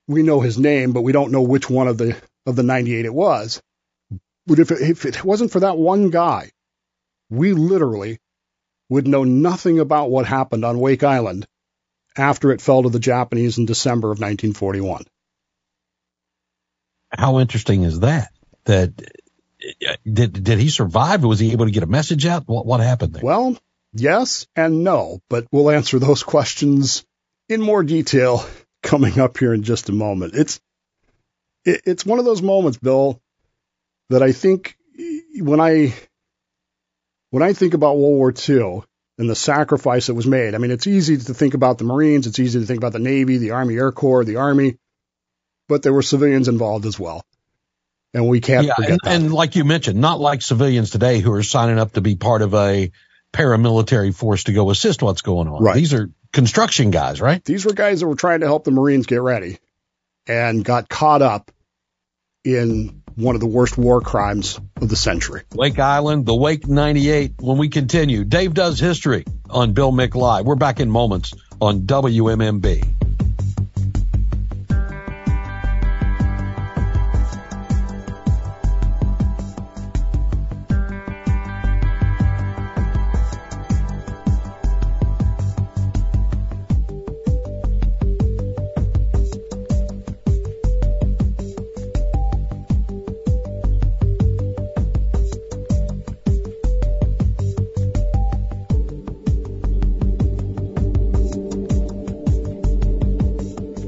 We 0.07 0.23
know 0.23 0.41
his 0.41 0.59
name, 0.59 0.93
but 0.93 1.03
we 1.03 1.13
don't 1.13 1.33
know 1.33 1.43
which 1.43 1.69
one 1.69 1.89
of 1.89 1.99
the 1.99 2.17
of 2.47 2.57
the 2.57 2.63
98 2.63 3.05
it 3.05 3.15
was. 3.15 3.61
But 4.47 4.59
if 4.59 4.71
it, 4.71 4.81
if 4.81 5.05
it 5.05 5.23
wasn't 5.23 5.53
for 5.53 5.61
that 5.61 5.77
one 5.77 6.09
guy, 6.09 6.51
we 7.29 7.53
literally 7.53 8.19
would 8.89 9.07
know 9.07 9.25
nothing 9.25 9.79
about 9.79 10.11
what 10.11 10.25
happened 10.25 10.65
on 10.65 10.81
Wake 10.81 11.05
Island 11.05 11.47
after 12.17 12.51
it 12.53 12.63
fell 12.63 12.85
to 12.85 12.89
the 12.89 12.99
Japanese 12.99 13.59
in 13.59 13.67
December 13.67 14.09
of 14.09 14.19
1941. 14.19 15.05
How 17.11 17.39
interesting 17.39 17.83
is 17.83 18.01
that? 18.01 18.31
That 18.69 18.93
did 20.05 20.45
did 20.45 20.59
he 20.59 20.69
survive? 20.69 21.25
Was 21.25 21.39
he 21.39 21.53
able 21.53 21.65
to 21.65 21.71
get 21.71 21.83
a 21.83 21.87
message 21.87 22.27
out? 22.27 22.47
What 22.47 22.67
what 22.67 22.81
happened 22.81 23.15
there? 23.15 23.25
Well, 23.25 23.57
yes 23.95 24.47
and 24.55 24.85
no, 24.85 25.21
but 25.31 25.47
we'll 25.51 25.71
answer 25.71 25.99
those 25.99 26.23
questions 26.23 27.07
in 27.49 27.63
more 27.63 27.83
detail 27.83 28.45
coming 28.83 29.19
up 29.19 29.39
here 29.39 29.55
in 29.55 29.63
just 29.63 29.89
a 29.89 29.93
moment. 29.93 30.35
It's 30.35 30.61
it, 31.65 31.81
it's 31.87 32.05
one 32.05 32.19
of 32.19 32.27
those 32.27 32.43
moments, 32.43 32.77
Bill, 32.77 33.23
that 34.11 34.23
I 34.23 34.33
think 34.33 34.77
when 35.39 35.61
I 35.61 35.95
when 37.31 37.43
I 37.43 37.55
think 37.55 37.73
about 37.73 37.97
World 37.97 38.17
War 38.17 38.35
II 38.49 38.83
and 39.17 39.31
the 39.31 39.35
sacrifice 39.35 40.09
that 40.09 40.15
was 40.15 40.27
made, 40.27 40.55
I 40.55 40.59
mean, 40.59 40.73
it's 40.73 40.87
easy 40.87 41.17
to 41.17 41.33
think 41.33 41.55
about 41.55 41.79
the 41.79 41.85
Marines, 41.85 42.27
it's 42.27 42.39
easy 42.39 42.61
to 42.61 42.67
think 42.67 42.79
about 42.79 42.93
the 42.93 42.99
Navy, 42.99 43.39
the 43.39 43.53
Army 43.53 43.77
Air 43.77 43.93
Corps, 43.93 44.27
the 44.27 44.37
Army, 44.37 44.77
but 45.69 45.83
there 45.83 45.95
were 45.95 46.03
civilians 46.03 46.49
involved 46.49 46.85
as 46.85 47.01
well. 47.01 47.25
And 48.15 48.27
we 48.27 48.41
can't 48.41 48.67
yeah, 48.67 48.75
forget 48.75 48.91
and, 48.91 49.01
that. 49.03 49.15
and 49.15 49.33
like 49.33 49.55
you 49.55 49.65
mentioned, 49.65 50.01
not 50.01 50.19
like 50.19 50.43
civilians 50.43 50.91
today 50.91 51.21
who 51.21 51.33
are 51.33 51.43
signing 51.43 51.79
up 51.79 51.93
to 51.93 52.01
be 52.01 52.17
part 52.17 52.43
of 52.43 52.55
a 52.55 52.91
paramilitary 53.33 54.15
force 54.15 54.45
to 54.45 54.53
go 54.53 54.71
assist 54.71 55.03
what's 55.03 55.23
going 55.23 55.49
on. 55.49 55.63
Right. 55.63 55.75
These 55.75 55.93
are 55.95 56.11
construction 56.33 56.91
guys, 56.91 57.21
right? 57.21 57.45
These 57.45 57.67
were 57.67 57.75
guys 57.75 58.01
that 58.01 58.07
were 58.07 58.15
trying 58.15 58.41
to 58.41 58.47
help 58.47 58.65
the 58.65 58.71
Marines 58.71 59.07
get 59.07 59.21
ready 59.21 59.59
and 60.27 60.65
got 60.65 60.89
caught 60.89 61.23
up 61.23 61.51
in 62.45 63.03
one 63.15 63.35
of 63.35 63.41
the 63.41 63.47
worst 63.47 63.77
war 63.77 64.01
crimes 64.01 64.61
of 64.81 64.89
the 64.89 64.97
century. 64.97 65.43
Wake 65.55 65.79
Island, 65.79 66.25
the 66.25 66.37
Wake 66.37 66.69
98. 66.69 67.35
When 67.41 67.59
we 67.59 67.69
continue, 67.69 68.25
Dave 68.25 68.55
does 68.55 68.79
history 68.79 69.25
on 69.51 69.73
Bill 69.73 69.93
Mick 69.93 70.15
We're 70.45 70.55
back 70.55 70.81
in 70.81 70.91
moments 70.91 71.35
on 71.61 71.83
WMMB. 71.83 72.98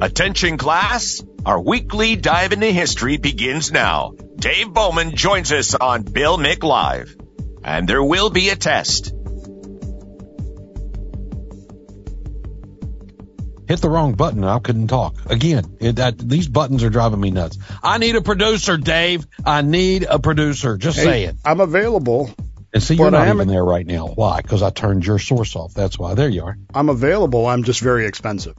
Attention 0.03 0.57
class, 0.57 1.23
our 1.45 1.61
weekly 1.61 2.17
dive 2.17 2.53
into 2.53 2.67
history 2.67 3.19
begins 3.19 3.71
now. 3.71 4.13
Dave 4.37 4.73
Bowman 4.73 5.15
joins 5.15 5.53
us 5.53 5.75
on 5.75 6.03
Bill 6.03 6.39
Mick 6.39 6.63
Live. 6.63 7.15
And 7.63 7.87
there 7.87 8.03
will 8.03 8.31
be 8.31 8.49
a 8.49 8.57
test. 8.57 9.13
Hit 13.69 13.81
the 13.81 13.91
wrong 13.91 14.15
button. 14.15 14.43
I 14.43 14.59
couldn't 14.59 14.89
talk 14.89 15.15
again. 15.31 15.77
It, 15.79 15.97
that, 15.97 16.19
these 16.19 16.49
buttons 16.49 16.83
are 16.83 16.91
driving 16.91 17.21
me 17.21 17.31
nuts. 17.31 17.59
I 17.83 17.99
need 17.99 18.17
a 18.17 18.23
producer, 18.23 18.77
Dave. 18.79 19.27
I 19.45 19.63
need 19.63 20.05
a 20.09 20.19
producer. 20.19 20.77
Just 20.79 20.97
Hey, 20.99 21.05
say 21.05 21.25
it. 21.25 21.37
I'm 21.45 21.61
available. 21.61 22.31
And 22.73 22.83
see, 22.83 22.95
you're 22.95 23.11
not 23.11 23.21
I 23.23 23.27
am- 23.27 23.37
even 23.37 23.49
there 23.49 23.65
right 23.65 23.87
now. 23.87 24.07
Why? 24.09 24.41
Because 24.41 24.63
I 24.63 24.71
turned 24.71 25.05
your 25.07 25.19
source 25.19 25.55
off. 25.55 25.75
That's 25.75 25.99
why. 25.99 26.15
There 26.15 26.29
you 26.29 26.45
are. 26.45 26.57
I'm 26.75 26.89
available. 26.89 27.47
I'm 27.47 27.63
just 27.65 27.81
very 27.81 28.07
expensive. 28.07 28.57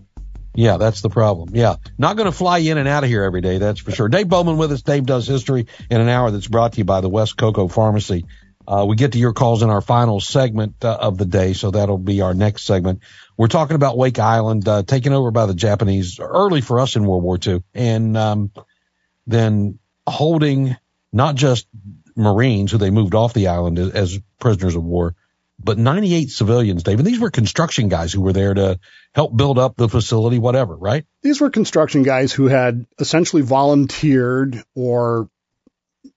Yeah, 0.53 0.77
that's 0.77 1.01
the 1.01 1.09
problem. 1.09 1.49
Yeah. 1.53 1.75
Not 1.97 2.17
going 2.17 2.25
to 2.25 2.31
fly 2.31 2.59
in 2.59 2.77
and 2.77 2.87
out 2.87 3.03
of 3.03 3.09
here 3.09 3.23
every 3.23 3.41
day. 3.41 3.57
That's 3.57 3.79
for 3.79 3.91
sure. 3.91 4.09
Dave 4.09 4.27
Bowman 4.27 4.57
with 4.57 4.71
us. 4.71 4.81
Dave 4.81 5.05
does 5.05 5.27
history 5.27 5.67
in 5.89 6.01
an 6.01 6.09
hour 6.09 6.31
that's 6.31 6.47
brought 6.47 6.73
to 6.73 6.77
you 6.79 6.83
by 6.83 7.01
the 7.01 7.09
West 7.09 7.37
Cocoa 7.37 7.67
Pharmacy. 7.67 8.25
Uh, 8.67 8.85
we 8.87 8.95
get 8.95 9.13
to 9.13 9.17
your 9.19 9.33
calls 9.33 9.63
in 9.63 9.69
our 9.69 9.81
final 9.81 10.19
segment 10.19 10.83
uh, 10.83 10.95
of 10.99 11.17
the 11.17 11.25
day. 11.25 11.53
So 11.53 11.71
that'll 11.71 11.97
be 11.97 12.21
our 12.21 12.33
next 12.33 12.63
segment. 12.63 12.99
We're 13.37 13.47
talking 13.47 13.75
about 13.75 13.97
Wake 13.97 14.19
Island, 14.19 14.67
uh, 14.67 14.83
taken 14.83 15.13
over 15.13 15.31
by 15.31 15.45
the 15.45 15.53
Japanese 15.53 16.19
early 16.19 16.61
for 16.61 16.79
us 16.79 16.95
in 16.95 17.05
World 17.05 17.23
War 17.23 17.39
II 17.45 17.63
and, 17.73 18.15
um, 18.17 18.51
then 19.25 19.79
holding 20.07 20.75
not 21.13 21.35
just 21.35 21.67
Marines 22.15 22.71
who 22.71 22.77
they 22.77 22.89
moved 22.89 23.15
off 23.15 23.33
the 23.33 23.47
island 23.47 23.79
as, 23.79 23.91
as 23.91 24.19
prisoners 24.39 24.75
of 24.75 24.83
war, 24.83 25.15
but 25.63 25.77
98 25.77 26.29
civilians, 26.29 26.83
David. 26.83 27.05
These 27.05 27.19
were 27.19 27.29
construction 27.29 27.89
guys 27.89 28.11
who 28.11 28.21
were 28.21 28.33
there 28.33 28.53
to 28.53 28.79
help 29.13 29.35
build 29.35 29.59
up 29.59 29.75
the 29.75 29.89
facility, 29.89 30.39
whatever, 30.39 30.75
right? 30.75 31.05
These 31.21 31.41
were 31.41 31.49
construction 31.49 32.03
guys 32.03 32.33
who 32.33 32.47
had 32.47 32.85
essentially 32.99 33.41
volunteered 33.41 34.63
or 34.75 35.29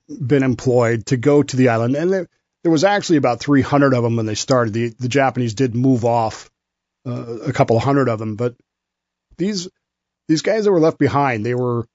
been 0.08 0.42
employed 0.42 1.06
to 1.06 1.16
go 1.16 1.42
to 1.42 1.56
the 1.56 1.68
island. 1.68 1.96
And 1.96 2.12
there, 2.12 2.28
there 2.62 2.72
was 2.72 2.84
actually 2.84 3.18
about 3.18 3.40
300 3.40 3.94
of 3.94 4.02
them 4.02 4.16
when 4.16 4.26
they 4.26 4.34
started. 4.34 4.72
The, 4.72 4.88
the 4.98 5.08
Japanese 5.08 5.54
did 5.54 5.74
move 5.74 6.04
off 6.04 6.50
uh, 7.06 7.38
a 7.46 7.52
couple 7.52 7.78
hundred 7.78 8.08
of 8.08 8.18
them, 8.18 8.36
but 8.36 8.54
these 9.36 9.68
these 10.28 10.42
guys 10.42 10.64
that 10.64 10.72
were 10.72 10.80
left 10.80 10.98
behind, 10.98 11.44
they 11.44 11.54
were 11.54 11.86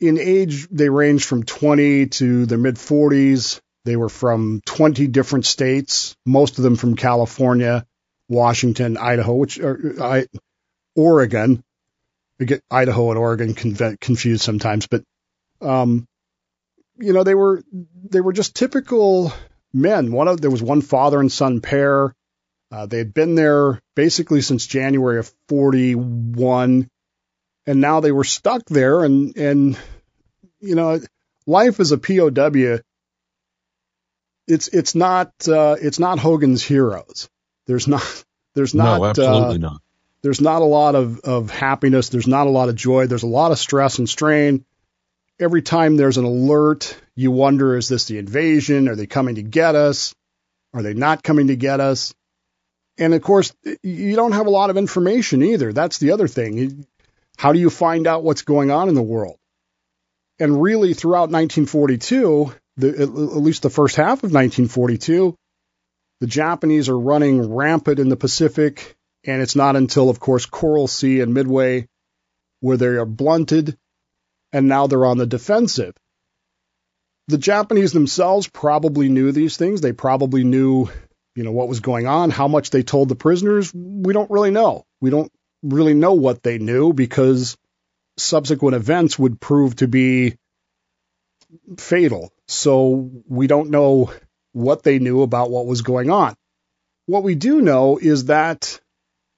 in 0.00 0.18
age. 0.18 0.68
They 0.68 0.90
ranged 0.90 1.24
from 1.24 1.42
20 1.42 2.06
to 2.06 2.46
their 2.46 2.58
mid 2.58 2.76
40s. 2.76 3.60
They 3.86 3.96
were 3.96 4.08
from 4.08 4.60
20 4.66 5.06
different 5.06 5.46
states, 5.46 6.16
most 6.26 6.58
of 6.58 6.64
them 6.64 6.74
from 6.74 6.96
California, 6.96 7.86
Washington, 8.28 8.96
Idaho, 8.96 9.36
which 9.36 9.60
are 9.60 9.94
I, 10.02 10.26
Oregon. 10.96 11.62
We 12.40 12.46
get 12.46 12.64
Idaho 12.68 13.10
and 13.10 13.18
Oregon 13.18 13.54
confused 13.54 14.42
sometimes, 14.42 14.88
but 14.88 15.04
um, 15.60 16.06
you 16.98 17.12
know 17.12 17.22
they 17.22 17.36
were 17.36 17.62
they 18.10 18.20
were 18.20 18.32
just 18.32 18.56
typical 18.56 19.32
men. 19.72 20.10
One 20.10 20.26
of 20.26 20.40
there 20.40 20.50
was 20.50 20.62
one 20.62 20.82
father 20.82 21.20
and 21.20 21.30
son 21.30 21.60
pair. 21.60 22.12
Uh, 22.72 22.86
they 22.86 22.98
had 22.98 23.14
been 23.14 23.36
there 23.36 23.80
basically 23.94 24.40
since 24.40 24.66
January 24.66 25.20
of 25.20 25.32
41, 25.48 26.88
and 27.66 27.80
now 27.80 28.00
they 28.00 28.10
were 28.10 28.24
stuck 28.24 28.64
there. 28.66 29.04
And 29.04 29.36
and 29.36 29.78
you 30.58 30.74
know, 30.74 31.00
life 31.46 31.78
as 31.78 31.92
a 31.92 31.98
POW, 31.98 32.80
it's 34.46 34.68
it's 34.68 34.94
not 34.94 35.32
uh, 35.48 35.76
it's 35.80 35.98
not 35.98 36.18
Hogan's 36.18 36.62
Heroes. 36.62 37.28
There's 37.66 37.88
not 37.88 38.24
there's 38.54 38.74
not 38.74 38.98
no, 38.98 39.04
uh, 39.04 39.10
absolutely 39.10 39.58
not. 39.58 39.80
there's 40.22 40.40
not 40.40 40.62
a 40.62 40.66
lot 40.66 40.94
of, 40.94 41.20
of 41.20 41.50
happiness. 41.50 42.08
There's 42.08 42.28
not 42.28 42.46
a 42.46 42.50
lot 42.50 42.68
of 42.68 42.74
joy. 42.74 43.06
There's 43.06 43.22
a 43.22 43.28
lot 43.28 43.52
of 43.52 43.58
stress 43.58 43.98
and 43.98 44.08
strain. 44.08 44.64
Every 45.38 45.60
time 45.60 45.96
there's 45.96 46.16
an 46.16 46.24
alert, 46.24 46.96
you 47.14 47.30
wonder, 47.30 47.76
is 47.76 47.88
this 47.88 48.06
the 48.06 48.16
invasion? 48.18 48.88
Are 48.88 48.96
they 48.96 49.06
coming 49.06 49.34
to 49.34 49.42
get 49.42 49.74
us? 49.74 50.14
Are 50.72 50.82
they 50.82 50.94
not 50.94 51.22
coming 51.22 51.48
to 51.48 51.56
get 51.56 51.80
us? 51.80 52.14
And 52.96 53.12
of 53.12 53.20
course, 53.20 53.52
you 53.82 54.16
don't 54.16 54.32
have 54.32 54.46
a 54.46 54.50
lot 54.50 54.70
of 54.70 54.78
information 54.78 55.42
either. 55.42 55.74
That's 55.74 55.98
the 55.98 56.12
other 56.12 56.28
thing. 56.28 56.86
How 57.36 57.52
do 57.52 57.58
you 57.58 57.68
find 57.68 58.06
out 58.06 58.24
what's 58.24 58.42
going 58.42 58.70
on 58.70 58.88
in 58.88 58.94
the 58.94 59.02
world? 59.02 59.36
And 60.38 60.62
really, 60.62 60.94
throughout 60.94 61.30
1942, 61.30 62.54
the, 62.76 62.88
at 63.00 63.08
least 63.08 63.62
the 63.62 63.70
first 63.70 63.96
half 63.96 64.18
of 64.18 64.32
1942, 64.32 65.34
the 66.20 66.26
Japanese 66.26 66.88
are 66.88 66.98
running 66.98 67.54
rampant 67.54 67.98
in 67.98 68.08
the 68.08 68.16
Pacific, 68.16 68.96
and 69.24 69.42
it's 69.42 69.56
not 69.56 69.76
until, 69.76 70.08
of 70.08 70.20
course, 70.20 70.46
Coral 70.46 70.88
Sea 70.88 71.20
and 71.20 71.34
Midway 71.34 71.88
where 72.60 72.76
they 72.76 72.86
are 72.86 73.06
blunted, 73.06 73.76
and 74.52 74.68
now 74.68 74.86
they're 74.86 75.06
on 75.06 75.18
the 75.18 75.26
defensive. 75.26 75.94
The 77.28 77.38
Japanese 77.38 77.92
themselves 77.92 78.46
probably 78.46 79.08
knew 79.08 79.32
these 79.32 79.56
things. 79.56 79.80
They 79.80 79.92
probably 79.92 80.44
knew, 80.44 80.88
you 81.34 81.44
know, 81.44 81.52
what 81.52 81.68
was 81.68 81.80
going 81.80 82.06
on, 82.06 82.30
how 82.30 82.48
much 82.48 82.70
they 82.70 82.82
told 82.82 83.08
the 83.08 83.16
prisoners. 83.16 83.72
We 83.74 84.12
don't 84.12 84.30
really 84.30 84.50
know. 84.50 84.84
We 85.00 85.10
don't 85.10 85.30
really 85.62 85.94
know 85.94 86.14
what 86.14 86.42
they 86.42 86.58
knew 86.58 86.92
because 86.92 87.56
subsequent 88.16 88.76
events 88.76 89.18
would 89.18 89.40
prove 89.40 89.76
to 89.76 89.88
be 89.88 90.36
fatal. 91.78 92.32
So 92.48 93.10
we 93.28 93.46
don't 93.46 93.70
know 93.70 94.12
what 94.52 94.82
they 94.82 94.98
knew 94.98 95.22
about 95.22 95.50
what 95.50 95.66
was 95.66 95.82
going 95.82 96.10
on. 96.10 96.34
What 97.06 97.22
we 97.22 97.34
do 97.34 97.60
know 97.60 97.98
is 97.98 98.26
that 98.26 98.80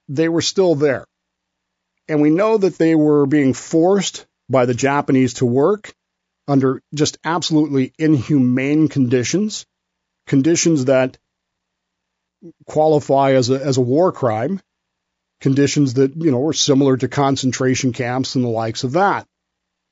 they 0.07 0.29
were 0.29 0.41
still 0.41 0.75
there. 0.75 1.05
And 2.07 2.21
we 2.21 2.29
know 2.29 2.57
that 2.57 2.77
they 2.77 2.95
were 2.95 3.25
being 3.25 3.53
forced 3.53 4.25
by 4.49 4.65
the 4.65 4.73
Japanese 4.73 5.35
to 5.35 5.45
work 5.45 5.93
under 6.47 6.81
just 6.95 7.19
absolutely 7.23 7.93
inhumane 7.99 8.87
conditions. 8.87 9.65
conditions 10.29 10.85
that 10.85 11.17
qualify 12.65 13.33
as 13.33 13.49
a, 13.49 13.61
as 13.61 13.77
a 13.77 13.81
war 13.81 14.13
crime, 14.13 14.61
conditions 15.41 15.95
that, 15.95 16.15
you 16.15 16.31
know, 16.31 16.39
were 16.39 16.53
similar 16.53 16.95
to 16.95 17.09
concentration 17.09 17.91
camps 17.91 18.35
and 18.35 18.45
the 18.45 18.49
likes 18.49 18.85
of 18.85 18.93
that. 18.93 19.25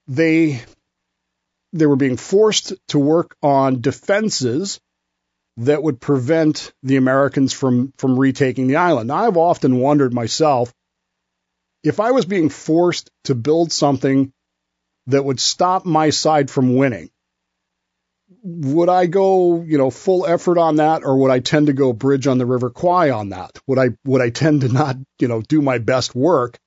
They, 0.07 0.61
they 1.73 1.85
were 1.85 1.95
being 1.95 2.17
forced 2.17 2.73
to 2.89 2.99
work 2.99 3.35
on 3.41 3.81
defenses 3.81 4.79
that 5.57 5.81
would 5.81 5.99
prevent 5.99 6.71
the 6.83 6.97
Americans 6.97 7.51
from, 7.51 7.91
from 7.97 8.19
retaking 8.19 8.67
the 8.67 8.75
island. 8.75 9.07
Now, 9.07 9.27
I've 9.27 9.37
often 9.37 9.79
wondered 9.79 10.13
myself, 10.13 10.73
if 11.83 11.99
I 11.99 12.11
was 12.11 12.25
being 12.25 12.49
forced 12.49 13.09
to 13.25 13.35
build 13.35 13.71
something 13.71 14.31
that 15.07 15.23
would 15.23 15.39
stop 15.39 15.85
my 15.85 16.09
side 16.09 16.51
from 16.51 16.75
winning, 16.75 17.09
would 18.43 18.89
I 18.89 19.05
go, 19.05 19.61
you 19.61 19.77
know, 19.77 19.89
full 19.89 20.25
effort 20.25 20.57
on 20.57 20.77
that, 20.77 21.03
or 21.03 21.17
would 21.17 21.31
I 21.31 21.39
tend 21.39 21.67
to 21.67 21.73
go 21.73 21.93
bridge 21.93 22.27
on 22.27 22.37
the 22.37 22.45
River 22.45 22.69
Kwai 22.69 23.09
on 23.09 23.29
that? 23.29 23.57
Would 23.67 23.79
I 23.79 23.89
would 24.05 24.21
I 24.21 24.29
tend 24.29 24.61
to 24.61 24.67
not, 24.69 24.97
you 25.19 25.27
know, 25.27 25.41
do 25.41 25.61
my 25.61 25.77
best 25.77 26.13
work, 26.13 26.57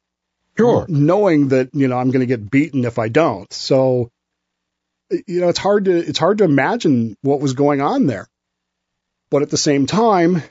Sure. 0.57 0.87
knowing 0.89 1.49
that 1.49 1.71
you 1.75 1.89
know 1.89 1.99
I'm 1.99 2.11
going 2.11 2.21
to 2.21 2.27
get 2.27 2.51
beaten 2.51 2.85
if 2.85 2.99
I 2.99 3.09
don't? 3.09 3.51
So, 3.53 4.11
you 5.27 5.41
know, 5.41 5.49
it's 5.49 5.59
hard 5.59 5.87
to 5.87 5.97
it's 5.97 6.19
hard 6.19 6.39
to 6.39 6.45
imagine 6.45 7.17
what 7.23 7.41
was 7.41 7.55
going 7.55 7.81
on 7.81 8.07
there. 8.07 8.29
But 9.31 9.43
at 9.43 9.51
the 9.51 9.57
same 9.57 9.87
time, 9.87 10.43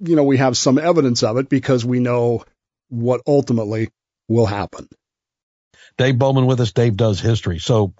you 0.00 0.16
know, 0.16 0.24
we 0.24 0.36
have 0.36 0.56
some 0.56 0.78
evidence 0.78 1.22
of 1.22 1.36
it 1.36 1.48
because 1.48 1.84
we 1.84 2.00
know 2.00 2.44
what 2.88 3.20
ultimately 3.26 3.90
will 4.28 4.46
happen. 4.46 4.88
Dave 5.96 6.18
Bowman 6.18 6.46
with 6.46 6.60
us. 6.60 6.72
Dave 6.72 6.96
does 6.96 7.20
history. 7.20 7.58
So, 7.58 7.92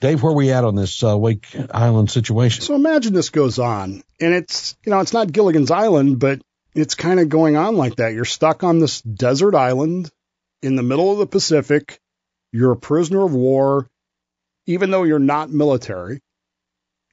Dave, 0.00 0.22
where 0.22 0.32
we 0.32 0.52
at 0.52 0.64
on 0.64 0.76
this 0.76 1.02
uh, 1.02 1.18
Wake 1.18 1.48
Island 1.72 2.10
situation? 2.10 2.62
So 2.62 2.74
imagine 2.74 3.12
this 3.12 3.30
goes 3.30 3.58
on, 3.58 4.02
and 4.20 4.34
it's 4.34 4.76
you 4.84 4.90
know 4.90 5.00
it's 5.00 5.12
not 5.12 5.32
Gilligan's 5.32 5.70
Island, 5.70 6.18
but 6.18 6.40
it's 6.74 6.94
kind 6.94 7.20
of 7.20 7.28
going 7.28 7.56
on 7.56 7.76
like 7.76 7.96
that. 7.96 8.14
You're 8.14 8.24
stuck 8.24 8.64
on 8.64 8.78
this 8.78 9.02
desert 9.02 9.54
island 9.54 10.10
in 10.62 10.76
the 10.76 10.82
middle 10.82 11.12
of 11.12 11.18
the 11.18 11.26
Pacific. 11.26 12.00
You're 12.52 12.72
a 12.72 12.76
prisoner 12.76 13.24
of 13.24 13.34
war, 13.34 13.88
even 14.66 14.90
though 14.90 15.04
you're 15.04 15.18
not 15.18 15.50
military. 15.50 16.20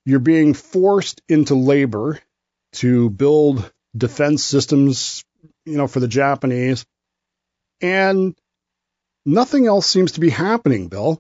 You're 0.06 0.20
being 0.20 0.54
forced 0.54 1.22
into 1.28 1.56
labor 1.56 2.20
to 2.74 3.10
build 3.10 3.70
defense 3.96 4.44
systems, 4.44 5.24
you 5.66 5.78
know, 5.78 5.88
for 5.88 6.00
the 6.00 6.08
Japanese, 6.08 6.86
and 7.82 8.36
nothing 9.26 9.68
else 9.68 9.88
seems 9.88 10.14
to 10.14 10.20
be 10.20 10.30
happening, 10.30 10.88
Bill. 10.88 11.20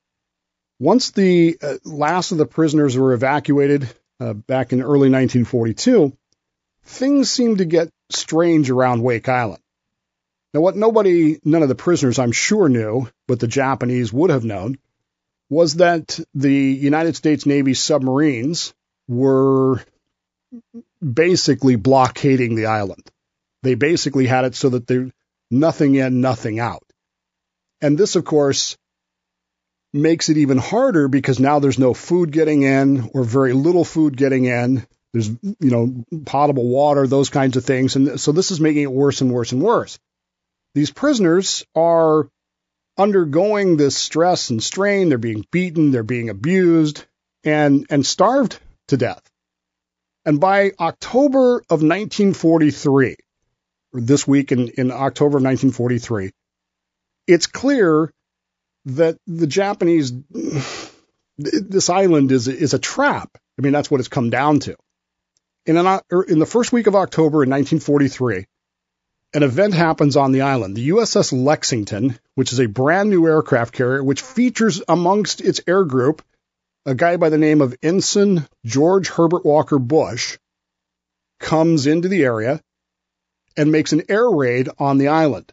Once 0.79 1.11
the 1.11 1.57
uh, 1.61 1.75
last 1.83 2.31
of 2.31 2.37
the 2.37 2.45
prisoners 2.45 2.97
were 2.97 3.13
evacuated 3.13 3.89
uh, 4.19 4.33
back 4.33 4.71
in 4.71 4.81
early 4.81 5.09
1942, 5.09 6.13
things 6.83 7.29
seemed 7.29 7.57
to 7.57 7.65
get 7.65 7.89
strange 8.11 8.69
around 8.69 9.03
Wake 9.03 9.27
Island. 9.27 9.61
Now, 10.53 10.61
what 10.61 10.75
nobody, 10.75 11.39
none 11.43 11.61
of 11.61 11.69
the 11.69 11.75
prisoners 11.75 12.17
I'm 12.17 12.31
sure 12.31 12.69
knew, 12.69 13.07
but 13.27 13.39
the 13.39 13.47
Japanese 13.47 14.11
would 14.11 14.31
have 14.31 14.43
known, 14.43 14.79
was 15.49 15.75
that 15.75 16.19
the 16.33 16.53
United 16.53 17.15
States 17.15 17.45
Navy 17.45 17.73
submarines 17.73 18.73
were 19.07 19.83
basically 21.01 21.75
blockading 21.75 22.55
the 22.55 22.67
island. 22.67 23.09
They 23.63 23.75
basically 23.75 24.25
had 24.25 24.45
it 24.45 24.55
so 24.55 24.69
that 24.69 24.87
there 24.87 25.09
nothing 25.51 25.95
in, 25.95 26.21
nothing 26.21 26.59
out. 26.59 26.83
And 27.81 27.97
this, 27.97 28.15
of 28.15 28.25
course, 28.25 28.77
makes 29.93 30.29
it 30.29 30.37
even 30.37 30.57
harder 30.57 31.07
because 31.07 31.39
now 31.39 31.59
there's 31.59 31.79
no 31.79 31.93
food 31.93 32.31
getting 32.31 32.61
in 32.61 33.09
or 33.13 33.23
very 33.23 33.53
little 33.53 33.85
food 33.85 34.15
getting 34.15 34.45
in. 34.45 34.85
There's, 35.13 35.29
you 35.29 35.55
know, 35.59 36.05
potable 36.25 36.67
water, 36.67 37.07
those 37.07 37.29
kinds 37.29 37.57
of 37.57 37.65
things. 37.65 37.95
And 37.95 38.19
so 38.19 38.31
this 38.31 38.51
is 38.51 38.59
making 38.59 38.83
it 38.83 38.91
worse 38.91 39.21
and 39.21 39.31
worse 39.31 39.51
and 39.51 39.61
worse. 39.61 39.97
These 40.75 40.91
prisoners 40.91 41.65
are 41.75 42.29
undergoing 42.99 43.77
this 43.77 43.95
stress 43.95 44.49
and 44.49 44.61
strain. 44.61 45.09
They're 45.09 45.17
being 45.17 45.45
beaten, 45.51 45.91
they're 45.91 46.03
being 46.03 46.29
abused 46.29 47.05
and, 47.43 47.87
and 47.89 48.05
starved 48.05 48.59
to 48.89 48.97
death. 48.97 49.21
And 50.25 50.39
by 50.39 50.73
October 50.79 51.59
of 51.69 51.81
1943, 51.81 53.15
or 53.93 54.01
this 54.01 54.27
week 54.27 54.51
in, 54.51 54.67
in 54.69 54.91
October 54.91 55.37
of 55.37 55.43
1943, 55.43 56.31
it's 57.25 57.47
clear 57.47 58.11
that 58.85 59.17
the 59.25 59.47
Japanese, 59.47 60.13
this 61.37 61.89
island 61.89 62.31
is 62.31 62.47
is 62.47 62.73
a 62.73 62.79
trap. 62.79 63.29
I 63.57 63.61
mean, 63.61 63.73
that's 63.73 63.89
what 63.89 63.99
it's 63.99 64.09
come 64.09 64.29
down 64.29 64.59
to. 64.61 64.75
In 65.65 65.77
an, 65.77 65.99
in 66.27 66.39
the 66.39 66.45
first 66.45 66.71
week 66.71 66.87
of 66.87 66.95
October 66.95 67.43
in 67.43 67.49
1943, 67.49 68.45
an 69.33 69.43
event 69.43 69.73
happens 69.73 70.17
on 70.17 70.31
the 70.31 70.41
island. 70.41 70.75
The 70.75 70.89
USS 70.89 71.31
Lexington, 71.31 72.17
which 72.35 72.51
is 72.51 72.59
a 72.59 72.65
brand 72.65 73.09
new 73.09 73.27
aircraft 73.27 73.73
carrier, 73.73 74.03
which 74.03 74.21
features 74.21 74.81
amongst 74.87 75.41
its 75.41 75.61
air 75.67 75.83
group 75.83 76.23
a 76.85 76.95
guy 76.95 77.17
by 77.17 77.29
the 77.29 77.37
name 77.37 77.61
of 77.61 77.77
Ensign 77.83 78.47
George 78.65 79.09
Herbert 79.09 79.45
Walker 79.45 79.77
Bush, 79.77 80.37
comes 81.39 81.85
into 81.85 82.07
the 82.07 82.23
area 82.23 82.61
and 83.55 83.71
makes 83.71 83.93
an 83.93 84.03
air 84.09 84.27
raid 84.27 84.69
on 84.79 84.97
the 84.97 85.09
island. 85.09 85.51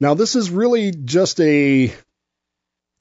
Now, 0.00 0.14
this 0.14 0.36
is 0.36 0.50
really 0.50 0.92
just 0.92 1.40
a 1.40 1.92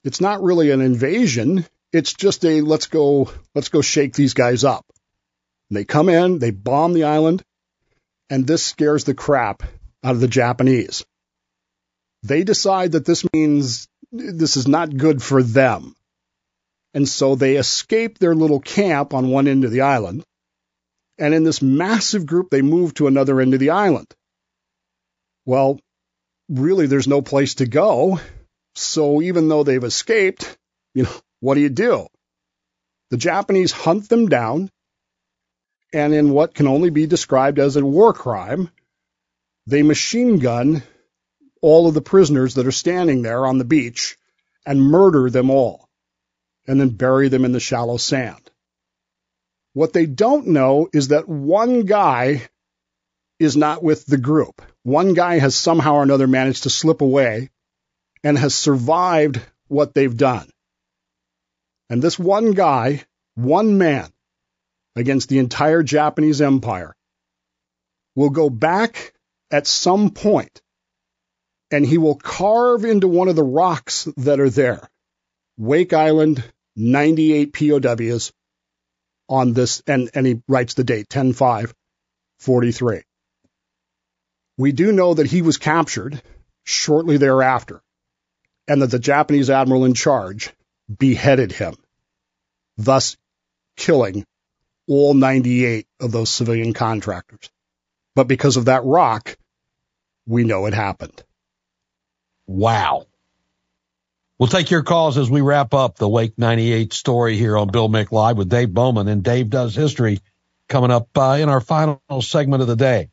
it's 0.04 0.22
not 0.22 0.42
really 0.42 0.72
an 0.72 0.82
invasion. 0.82 1.66
It's 1.92 2.14
just 2.14 2.44
a 2.46 2.62
let's 2.62 2.88
go, 2.88 3.32
let's 3.54 3.70
go 3.70 3.82
shake 3.82 4.14
these 4.14 4.34
guys 4.34 4.64
up. 4.64 4.86
And 5.70 5.78
they 5.78 5.86
come 5.86 6.10
in, 6.10 6.40
they 6.40 6.52
bomb 6.52 6.94
the 6.94 7.04
island, 7.04 7.44
and 8.30 8.48
this 8.48 8.66
scares 8.66 9.04
the 9.04 9.14
crap 9.14 9.64
out 10.04 10.16
of 10.16 10.20
the 10.20 10.28
Japanese. 10.28 11.06
They 12.24 12.44
decide 12.44 12.94
that 12.94 13.06
this 13.06 13.26
means 13.34 13.88
this 14.12 14.58
is 14.58 14.68
not 14.68 14.96
good 14.96 15.22
for 15.22 15.42
them. 15.42 15.96
And 16.94 17.08
so 17.10 17.36
they 17.36 17.56
escape 17.56 18.20
their 18.20 18.36
little 18.36 18.60
camp 18.60 19.14
on 19.14 19.30
one 19.30 19.48
end 19.48 19.64
of 19.64 19.72
the 19.72 19.82
island. 19.82 20.24
And 21.18 21.34
in 21.34 21.44
this 21.44 21.62
massive 21.62 22.26
group, 22.26 22.50
they 22.50 22.62
move 22.62 22.94
to 22.96 23.08
another 23.08 23.42
end 23.42 23.54
of 23.54 23.60
the 23.60 23.72
island. 23.72 24.08
Well, 25.46 25.80
really, 26.50 26.88
there's 26.88 27.08
no 27.08 27.22
place 27.22 27.56
to 27.56 27.66
go. 27.66 28.20
So 28.76 29.22
even 29.22 29.50
though 29.50 29.64
they've 29.64 29.84
escaped, 29.84 30.58
you 30.94 31.04
know, 31.04 31.16
what 31.40 31.56
do 31.56 31.62
you 31.62 31.70
do? 31.70 32.08
The 33.10 33.18
Japanese 33.18 33.72
hunt 33.72 34.10
them 34.10 34.30
down, 34.30 34.70
and 35.94 36.14
in 36.14 36.32
what 36.32 36.56
can 36.56 36.68
only 36.68 36.90
be 36.90 37.06
described 37.06 37.60
as 37.60 37.76
a 37.76 37.86
war 37.86 38.14
crime, 38.14 38.70
they 39.66 39.84
machine 39.84 40.40
gun 40.40 40.84
all 41.62 41.88
of 41.88 41.94
the 41.94 42.02
prisoners 42.02 42.56
that 42.56 42.68
are 42.68 42.72
standing 42.72 43.22
there 43.22 43.46
on 43.46 43.58
the 43.58 43.66
beach 43.66 44.18
and 44.66 44.82
murder 44.82 45.30
them 45.30 45.50
all, 45.50 45.90
and 46.68 46.80
then 46.80 46.90
bury 46.90 47.30
them 47.30 47.46
in 47.46 47.52
the 47.52 47.60
shallow 47.60 47.98
sand. 47.98 48.50
What 49.74 49.94
they 49.94 50.06
don't 50.06 50.48
know 50.48 50.90
is 50.94 51.10
that 51.10 51.28
one 51.28 51.86
guy 51.86 52.48
is 53.40 53.58
not 53.58 53.84
with 53.84 54.06
the 54.06 54.18
group. 54.18 54.62
One 54.84 55.14
guy 55.14 55.40
has 55.40 55.56
somehow 55.56 55.96
or 55.96 56.04
another 56.04 56.28
managed 56.28 56.64
to 56.64 56.70
slip 56.70 57.02
away 57.02 57.50
and 58.24 58.38
has 58.38 58.56
survived 58.56 59.42
what 59.68 59.94
they've 59.94 60.16
done. 60.16 60.50
And 61.90 62.02
this 62.02 62.18
one 62.18 62.52
guy, 62.52 63.04
one 63.36 63.78
man, 63.78 64.12
against 64.96 65.30
the 65.30 65.40
entire 65.40 65.84
Japanese 65.84 66.42
empire, 66.42 66.96
will 68.16 68.30
go 68.30 68.50
back 68.50 69.14
at 69.54 69.68
some 69.68 70.10
point 70.10 70.62
and 71.72 71.86
he 71.86 71.98
will 71.98 72.16
carve 72.16 72.86
into 72.86 73.08
one 73.08 73.28
of 73.30 73.36
the 73.36 73.44
rocks 73.44 74.08
that 74.18 74.40
are 74.40 74.50
there. 74.50 74.90
Wake 75.58 75.94
Island, 75.94 76.44
98 76.76 77.54
POWs 77.54 78.32
on 79.30 79.54
this, 79.54 79.82
and, 79.88 80.10
and 80.14 80.26
he 80.26 80.42
writes 80.48 80.74
the 80.74 80.84
date, 80.84 81.10
10 81.10 81.34
5 81.34 81.74
43. 82.40 83.02
We 84.58 84.72
do 84.72 84.92
know 84.92 85.16
that 85.16 85.26
he 85.26 85.42
was 85.42 85.58
captured 85.58 86.22
shortly 86.64 87.18
thereafter 87.18 87.82
and 88.68 88.82
that 88.82 88.92
the 88.92 89.00
Japanese 89.00 89.50
admiral 89.50 89.86
in 89.86 89.94
charge 89.94 90.52
beheaded 90.96 91.52
him, 91.52 91.76
thus 92.78 93.18
killing 93.78 94.26
all 94.88 95.14
98 95.14 95.88
of 96.00 96.12
those 96.12 96.30
civilian 96.30 96.74
contractors. 96.74 97.50
But 98.16 98.28
because 98.28 98.58
of 98.58 98.66
that 98.66 98.84
rock, 98.84 99.36
we 100.26 100.44
know 100.44 100.66
it 100.66 100.74
happened. 100.74 101.24
Wow. 102.48 103.06
We'll 104.40 104.50
take 104.50 104.72
your 104.72 104.84
calls 104.84 105.18
as 105.18 105.30
we 105.30 105.42
wrap 105.42 105.74
up 105.74 105.98
the 105.98 106.10
Wake 106.10 106.38
98 106.38 106.92
story 106.92 107.38
here 107.38 107.58
on 107.58 107.70
Bill 107.70 107.88
Mick 107.88 108.36
with 108.36 108.50
Dave 108.50 108.74
Bowman 108.74 109.08
and 109.08 109.24
Dave 109.24 109.50
Does 109.50 109.76
History 109.76 110.20
coming 110.68 110.92
up 110.92 111.08
uh, 111.18 111.38
in 111.40 111.50
our 111.50 111.62
final 111.62 112.02
segment 112.22 112.62
of 112.62 112.68
the 112.68 112.76
day. 112.76 113.10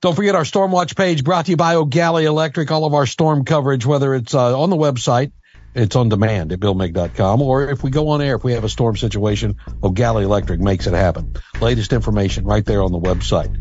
Don't 0.00 0.16
forget 0.16 0.34
our 0.34 0.44
Storm 0.44 0.72
Watch 0.72 0.96
page 0.96 1.22
brought 1.22 1.46
to 1.46 1.52
you 1.52 1.56
by 1.56 1.76
Eau 1.76 1.84
Gallie 1.84 2.24
Electric. 2.24 2.70
All 2.70 2.84
of 2.84 2.94
our 2.94 3.06
storm 3.06 3.44
coverage, 3.44 3.86
whether 3.86 4.14
it's 4.14 4.34
uh, 4.34 4.58
on 4.58 4.70
the 4.70 4.76
website, 4.76 5.32
It's 5.74 5.96
on 5.96 6.08
demand 6.08 6.52
at 6.52 6.60
BillMick.com. 6.60 7.40
Or 7.40 7.68
if 7.68 7.82
we 7.82 7.90
go 7.90 8.08
on 8.08 8.20
air, 8.20 8.36
if 8.36 8.44
we 8.44 8.52
have 8.52 8.64
a 8.64 8.68
storm 8.68 8.96
situation, 8.96 9.56
Eau 9.82 9.90
Gallie 9.90 10.24
Electric 10.24 10.60
makes 10.60 10.86
it 10.86 10.92
happen. 10.94 11.34
Latest 11.60 11.92
information 11.92 12.44
right 12.44 12.64
there 12.64 12.82
on 12.82 12.92
the 12.92 13.00
website. 13.00 13.56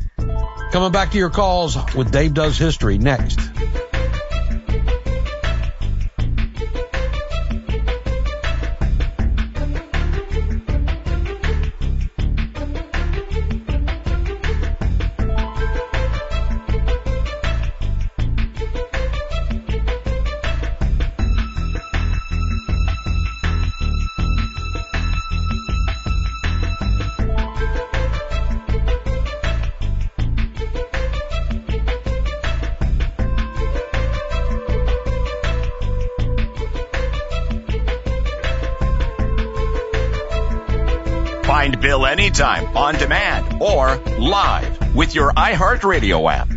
Coming 0.71 0.93
back 0.93 1.11
to 1.11 1.17
your 1.17 1.29
calls 1.29 1.77
with 1.95 2.11
Dave 2.11 2.33
Does 2.33 2.57
History 2.57 2.97
next. 2.97 3.39
Anytime, 42.41 42.75
on 42.75 42.95
demand, 42.95 43.61
or 43.61 43.97
live 44.19 44.95
with 44.95 45.13
your 45.13 45.31
iHeartRadio 45.31 46.31
app. 46.31 46.49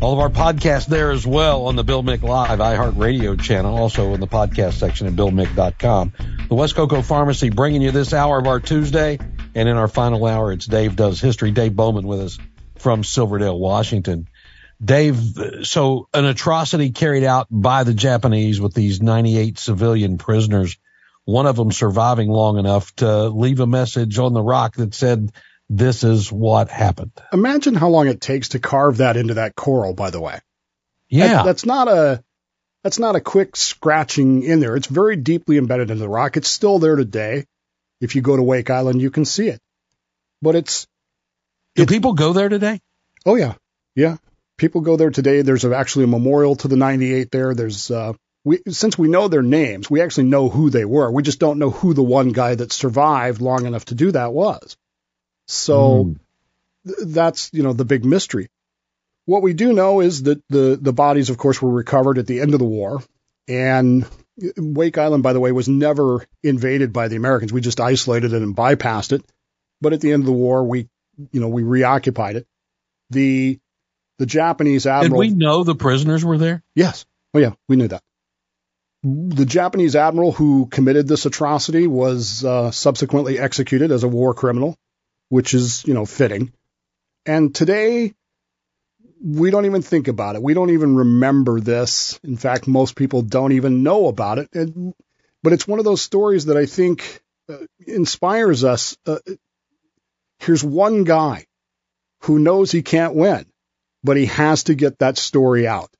All 0.00 0.12
of 0.12 0.18
our 0.18 0.30
podcasts 0.30 0.86
there 0.86 1.12
as 1.12 1.24
well 1.24 1.66
on 1.66 1.76
the 1.76 1.84
Bill 1.84 2.02
Mick 2.02 2.22
Live 2.22 2.58
iHeartRadio 2.58 3.40
channel, 3.40 3.76
also 3.76 4.14
in 4.14 4.20
the 4.20 4.26
podcast 4.26 4.74
section 4.74 5.06
at 5.06 5.12
BillMick.com. 5.12 6.12
The 6.48 6.54
West 6.56 6.74
Cocoa 6.74 7.02
Pharmacy 7.02 7.50
bringing 7.50 7.82
you 7.82 7.92
this 7.92 8.12
hour 8.12 8.40
of 8.40 8.46
our 8.48 8.58
Tuesday. 8.58 9.18
And 9.54 9.68
in 9.68 9.76
our 9.76 9.86
final 9.86 10.26
hour, 10.26 10.50
it's 10.50 10.66
Dave 10.66 10.96
Does 10.96 11.20
History. 11.20 11.52
Dave 11.52 11.76
Bowman 11.76 12.06
with 12.06 12.20
us 12.20 12.38
from 12.78 13.04
Silverdale, 13.04 13.58
Washington. 13.58 14.26
Dave, 14.84 15.20
so 15.62 16.08
an 16.12 16.24
atrocity 16.24 16.90
carried 16.90 17.22
out 17.22 17.46
by 17.48 17.84
the 17.84 17.94
Japanese 17.94 18.60
with 18.60 18.74
these 18.74 19.00
98 19.00 19.58
civilian 19.58 20.18
prisoners, 20.18 20.78
one 21.24 21.46
of 21.46 21.56
them 21.56 21.70
surviving 21.72 22.28
long 22.28 22.58
enough 22.58 22.94
to 22.96 23.28
leave 23.28 23.60
a 23.60 23.66
message 23.66 24.18
on 24.18 24.32
the 24.32 24.42
rock 24.42 24.74
that 24.76 24.94
said, 24.94 25.30
this 25.68 26.04
is 26.04 26.30
what 26.30 26.68
happened. 26.68 27.12
Imagine 27.32 27.74
how 27.74 27.88
long 27.88 28.08
it 28.08 28.20
takes 28.20 28.50
to 28.50 28.58
carve 28.58 28.98
that 28.98 29.16
into 29.16 29.34
that 29.34 29.54
coral, 29.54 29.94
by 29.94 30.10
the 30.10 30.20
way. 30.20 30.38
Yeah. 31.08 31.28
That- 31.28 31.44
that's 31.46 31.64
not 31.66 31.88
a 31.88 32.22
that's 32.84 32.98
not 32.98 33.14
a 33.14 33.20
quick 33.20 33.54
scratching 33.54 34.42
in 34.42 34.58
there. 34.58 34.74
It's 34.74 34.88
very 34.88 35.14
deeply 35.14 35.56
embedded 35.56 35.90
into 35.90 36.00
the 36.02 36.08
rock. 36.08 36.36
It's 36.36 36.50
still 36.50 36.80
there 36.80 36.96
today. 36.96 37.44
If 38.00 38.16
you 38.16 38.22
go 38.22 38.36
to 38.36 38.42
Wake 38.42 38.70
Island, 38.70 39.00
you 39.00 39.10
can 39.12 39.24
see 39.24 39.46
it. 39.46 39.60
But 40.42 40.56
it's 40.56 40.88
Do 41.76 41.86
people 41.86 42.14
go 42.14 42.32
there 42.32 42.48
today? 42.48 42.80
oh 43.24 43.36
yeah, 43.36 43.54
yeah. 43.94 44.16
People 44.58 44.80
go 44.80 44.96
there 44.96 45.10
today. 45.10 45.42
There's 45.42 45.64
actually 45.64 46.04
a 46.04 46.08
memorial 46.08 46.56
to 46.56 46.68
the 46.68 46.76
98 46.76 47.30
there. 47.30 47.54
There's 47.54 47.90
uh, 47.90 48.12
we 48.44 48.60
since 48.68 48.98
we 48.98 49.08
know 49.08 49.28
their 49.28 49.42
names, 49.42 49.90
we 49.90 50.00
actually 50.00 50.24
know 50.24 50.48
who 50.48 50.70
they 50.70 50.84
were. 50.84 51.10
We 51.10 51.22
just 51.22 51.38
don't 51.38 51.58
know 51.58 51.70
who 51.70 51.94
the 51.94 52.02
one 52.02 52.30
guy 52.30 52.54
that 52.54 52.72
survived 52.72 53.40
long 53.40 53.66
enough 53.66 53.84
to 53.86 53.94
do 53.94 54.10
that 54.12 54.32
was. 54.32 54.76
So 55.46 56.04
Mm. 56.04 56.18
th- 56.86 56.98
that's 57.14 57.50
you 57.52 57.62
know 57.62 57.72
the 57.72 57.84
big 57.84 58.04
mystery. 58.04 58.48
What 59.26 59.42
we 59.42 59.52
do 59.54 59.72
know 59.72 60.00
is 60.00 60.24
that 60.24 60.42
the 60.48 60.78
the 60.80 60.92
bodies, 60.92 61.30
of 61.30 61.38
course, 61.38 61.62
were 61.62 61.70
recovered 61.70 62.18
at 62.18 62.26
the 62.26 62.40
end 62.40 62.52
of 62.54 62.58
the 62.58 62.64
war, 62.66 63.02
and 63.48 64.06
Wake 64.56 64.98
Island, 64.98 65.22
by 65.22 65.32
the 65.34 65.40
way, 65.40 65.52
was 65.52 65.68
never 65.68 66.26
invaded 66.42 66.92
by 66.92 67.08
the 67.08 67.16
Americans. 67.16 67.52
We 67.52 67.60
just 67.60 67.80
isolated 67.80 68.32
it 68.32 68.42
and 68.42 68.56
bypassed 68.56 69.12
it. 69.12 69.24
But 69.80 69.92
at 69.92 70.00
the 70.00 70.12
end 70.12 70.22
of 70.22 70.26
the 70.26 70.32
war, 70.32 70.64
we 70.64 70.88
you 71.30 71.40
know 71.40 71.48
we 71.48 71.62
reoccupied 71.62 72.36
it. 72.36 72.46
The 73.10 73.58
the 74.18 74.26
Japanese 74.26 74.84
Did 74.84 74.90
admiral. 74.90 75.18
we 75.20 75.30
know 75.30 75.62
the 75.64 75.74
prisoners 75.74 76.24
were 76.24 76.38
there? 76.38 76.62
Yes. 76.74 77.04
Oh 77.34 77.38
yeah, 77.38 77.52
we 77.68 77.76
knew 77.76 77.88
that. 77.88 78.02
The 79.04 79.44
Japanese 79.44 79.96
admiral 79.96 80.30
who 80.30 80.66
committed 80.66 81.08
this 81.08 81.26
atrocity 81.26 81.88
was 81.88 82.44
uh, 82.44 82.70
subsequently 82.70 83.38
executed 83.38 83.90
as 83.90 84.04
a 84.04 84.08
war 84.08 84.32
criminal, 84.32 84.76
which 85.28 85.54
is, 85.54 85.84
you 85.86 85.94
know, 85.94 86.06
fitting. 86.06 86.52
And 87.26 87.52
today, 87.52 88.14
we 89.24 89.50
don't 89.50 89.66
even 89.66 89.82
think 89.82 90.06
about 90.06 90.36
it. 90.36 90.42
We 90.42 90.54
don't 90.54 90.70
even 90.70 90.94
remember 90.94 91.58
this. 91.58 92.20
In 92.22 92.36
fact, 92.36 92.68
most 92.68 92.94
people 92.94 93.22
don't 93.22 93.52
even 93.52 93.82
know 93.82 94.06
about 94.06 94.38
it. 94.38 94.48
And, 94.52 94.94
but 95.42 95.52
it's 95.52 95.66
one 95.66 95.80
of 95.80 95.84
those 95.84 96.02
stories 96.02 96.44
that 96.44 96.56
I 96.56 96.66
think 96.66 97.20
uh, 97.48 97.58
inspires 97.84 98.62
us. 98.62 98.96
Uh, 99.04 99.18
here's 100.38 100.62
one 100.62 101.02
guy 101.02 101.46
who 102.22 102.38
knows 102.38 102.70
he 102.70 102.82
can't 102.82 103.16
win, 103.16 103.46
but 104.04 104.16
he 104.16 104.26
has 104.26 104.64
to 104.64 104.74
get 104.74 105.00
that 105.00 105.18
story 105.18 105.66
out 105.66 105.90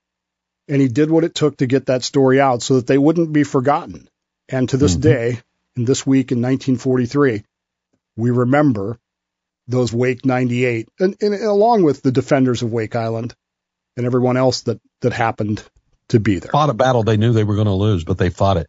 and 0.69 0.81
he 0.81 0.89
did 0.89 1.11
what 1.11 1.25
it 1.25 1.35
took 1.35 1.57
to 1.59 1.67
get 1.67 1.87
that 1.87 2.03
story 2.03 2.41
out 2.41 2.63
so 2.63 2.75
that 2.77 2.87
they 2.87 2.99
wouldn't 2.99 3.33
be 3.33 3.45
forgotten. 3.45 4.09
And 4.49 4.69
to 4.71 4.77
this 4.77 4.97
Mhm. 4.97 5.01
day, 5.01 5.41
in 5.77 5.85
this 5.85 6.07
week 6.07 6.33
in 6.33 6.41
1943, 6.41 7.43
we 8.17 8.31
remember 8.31 8.99
those 9.69 9.93
Wake 9.93 10.25
98, 10.27 10.89
and, 10.99 11.17
and 11.21 11.35
along 11.35 11.83
with 11.85 12.03
the 12.03 12.13
defenders 12.13 12.63
of 12.63 12.73
Wake 12.73 12.97
Island 12.97 13.35
and 13.97 14.05
everyone 14.07 14.37
else 14.37 14.63
that, 14.63 14.81
that 15.01 15.13
happened 15.13 15.63
to 16.09 16.21
be 16.21 16.39
there. 16.39 16.51
Fought 16.51 16.71
a 16.71 16.75
battle 16.75 17.03
they 17.05 17.17
knew 17.17 17.33
they 17.33 17.45
were 17.45 17.55
going 17.55 17.67
to 17.69 17.73
lose, 17.73 18.05
but 18.05 18.19
they 18.19 18.31
fought 18.31 18.57
it. 18.57 18.69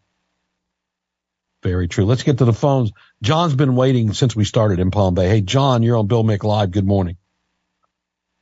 Very 1.64 1.88
true. 1.88 2.06
Let's 2.06 2.24
get 2.24 2.40
to 2.40 2.46
the 2.46 2.54
phones. 2.54 2.92
John's 3.22 3.56
been 3.56 3.76
waiting 3.76 4.14
since 4.14 4.36
we 4.36 4.44
started 4.46 4.80
in 4.80 4.92
Palm 4.92 5.14
Bay. 5.16 5.30
Hey, 5.30 5.42
John, 5.42 5.82
you're 5.82 5.98
on 5.98 6.08
Bill 6.08 6.24
Mick 6.24 6.44
Live. 6.44 6.72
Good 6.72 6.86
morning. 6.86 7.18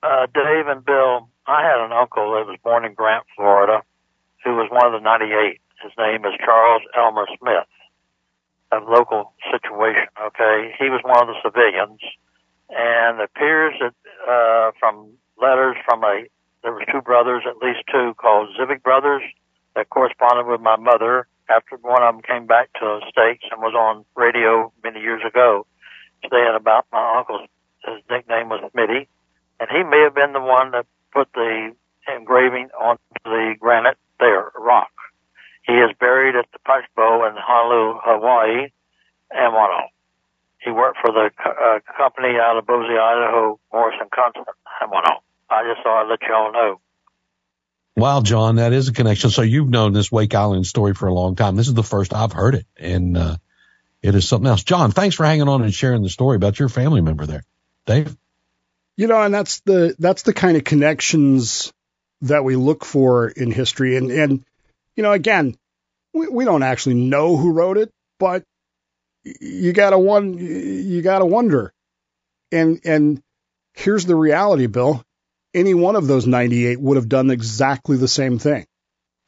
uh, 0.04 0.26
Dave 0.34 0.66
and 0.68 0.84
Bill, 0.84 1.30
I 1.48 1.64
had 1.64 1.82
an 1.82 1.92
uncle 1.92 2.34
that 2.38 2.46
was 2.46 2.58
born 2.64 2.86
in 2.86 2.94
Grant, 2.94 3.26
Florida, 3.36 3.82
who 4.44 4.56
was 4.56 4.70
one 4.70 4.86
of 4.86 4.94
the 4.94 5.04
98. 5.04 5.60
His 5.82 5.92
name 5.98 6.26
is 6.26 6.34
Charles 6.44 6.84
Elmer 6.96 7.26
Smith. 7.40 7.70
A 8.72 8.80
local 8.80 9.34
situation, 9.52 10.08
okay? 10.22 10.74
He 10.80 10.90
was 10.90 11.02
one 11.04 11.20
of 11.20 11.28
the 11.28 11.42
civilians, 11.44 12.00
and 12.70 13.20
it 13.20 13.30
appears 13.30 13.74
that 13.82 13.96
uh, 14.24 14.72
from 14.80 15.12
letters 15.42 15.76
from 15.84 16.04
a, 16.04 16.24
there 16.64 16.72
were 16.72 16.86
two 16.92 17.02
brothers, 17.02 17.44
at 17.50 17.58
least 17.58 17.84
two, 17.92 18.14
called 18.16 18.50
Zivic 18.56 18.82
brothers, 18.82 19.24
that 19.76 19.90
corresponded 19.90 20.46
with 20.46 20.62
my 20.62 20.78
mother 20.78 21.28
after 21.50 21.76
one 21.82 22.04
of 22.04 22.16
them 22.16 22.22
came 22.22 22.46
back 22.46 22.72
to 22.80 22.86
the 22.86 23.02
States 23.10 23.44
and 23.52 23.60
was 23.62 23.74
on 23.76 24.06
radio 24.16 24.72
many 24.84 25.02
years 25.02 25.22
ago, 25.28 25.66
saying 26.30 26.56
about 26.56 26.86
my 26.94 27.18
uncle's, 27.18 27.50
his 27.84 28.00
nickname 28.10 28.48
was 28.48 28.62
Smitty 28.72 29.08
and 29.62 29.70
he 29.70 29.84
may 29.84 30.02
have 30.02 30.16
been 30.16 30.34
the 30.34 30.42
one 30.42 30.72
that 30.72 30.88
put 31.12 31.28
the 31.34 31.76
engraving 32.08 32.70
on 32.80 32.98
the 33.24 33.56
granite 33.60 33.98
there, 34.20 34.52
rock. 34.58 34.92
He 35.66 35.74
is 35.74 35.92
buried 36.00 36.36
at 36.36 36.46
the 36.52 36.60
Punch 36.66 36.86
in 36.98 37.36
Honolulu, 37.38 38.00
Hawaii, 38.04 38.70
Amano. 39.32 39.88
He 40.64 40.72
worked 40.72 40.98
for 41.02 41.12
the 41.12 41.30
uh, 41.44 41.80
company 41.98 42.38
out 42.40 42.58
of 42.58 42.66
Boise, 42.66 42.98
Idaho, 42.98 43.60
Morrison 43.72 44.08
Knudsen, 44.12 44.44
Amano. 44.82 45.22
I 45.50 45.64
just 45.64 45.84
thought 45.84 46.04
I'd 46.06 46.10
let 46.10 46.22
you 46.22 46.34
all 46.34 46.52
know. 46.52 46.82
Wow, 47.96 48.22
John, 48.22 48.56
that 48.56 48.74
is 48.74 48.88
a 48.88 48.94
connection. 48.94 49.32
So 49.32 49.42
you've 49.42 49.70
known 49.70 49.94
this 49.94 50.12
Wake 50.12 50.34
Island 50.34 50.66
story 50.66 50.94
for 50.94 51.08
a 51.08 51.14
long 51.14 51.36
time. 51.36 51.56
This 51.56 51.68
is 51.68 51.74
the 51.74 51.84
first 51.84 52.14
I've 52.14 52.32
heard 52.32 52.56
it, 52.56 52.66
and 52.78 53.18
uh, 53.18 53.38
it 54.02 54.16
is 54.16 54.28
something 54.28 54.48
else. 54.48 54.64
John, 54.64 54.92
thanks 54.92 55.16
for 55.16 55.26
hanging 55.26 55.50
on 55.50 55.62
and 55.62 55.74
sharing 55.74 56.02
the 56.02 56.10
story 56.10 56.36
about 56.38 56.58
your 56.58 56.70
family 56.70 57.02
member 57.02 57.26
there. 57.26 57.44
Dave? 57.86 58.16
You 58.98 59.08
know, 59.08 59.22
and 59.22 59.34
that's 59.34 59.62
the 59.62 59.96
that's 59.98 60.24
the 60.24 60.34
kind 60.34 60.58
of 60.58 60.64
connections 60.64 61.72
that 62.22 62.44
we 62.44 62.56
look 62.56 62.86
for 62.86 63.30
in 63.30 63.52
history. 63.52 63.96
And 63.98 64.12
and 64.12 64.44
you 64.96 65.04
know, 65.04 65.12
again, 65.12 65.56
we, 66.14 66.28
we 66.28 66.46
don't 66.46 66.64
actually 66.64 66.96
know 66.96 67.38
who 67.38 67.52
wrote 67.54 67.78
it, 67.78 67.90
but 68.20 68.44
you 69.24 69.74
gotta 69.74 69.98
one 69.98 70.38
you 70.38 71.02
gotta 71.02 71.26
wonder. 71.26 71.74
And 72.52 72.82
and 72.86 73.22
here's 73.74 74.06
the 74.06 74.16
reality, 74.16 74.68
Bill. 74.68 75.04
Any 75.54 75.74
one 75.74 75.96
of 75.96 76.08
those 76.08 76.28
98 76.28 76.80
would 76.80 76.98
have 76.98 77.10
done 77.10 77.30
exactly 77.30 77.98
the 77.98 78.08
same 78.08 78.40
thing. 78.40 78.66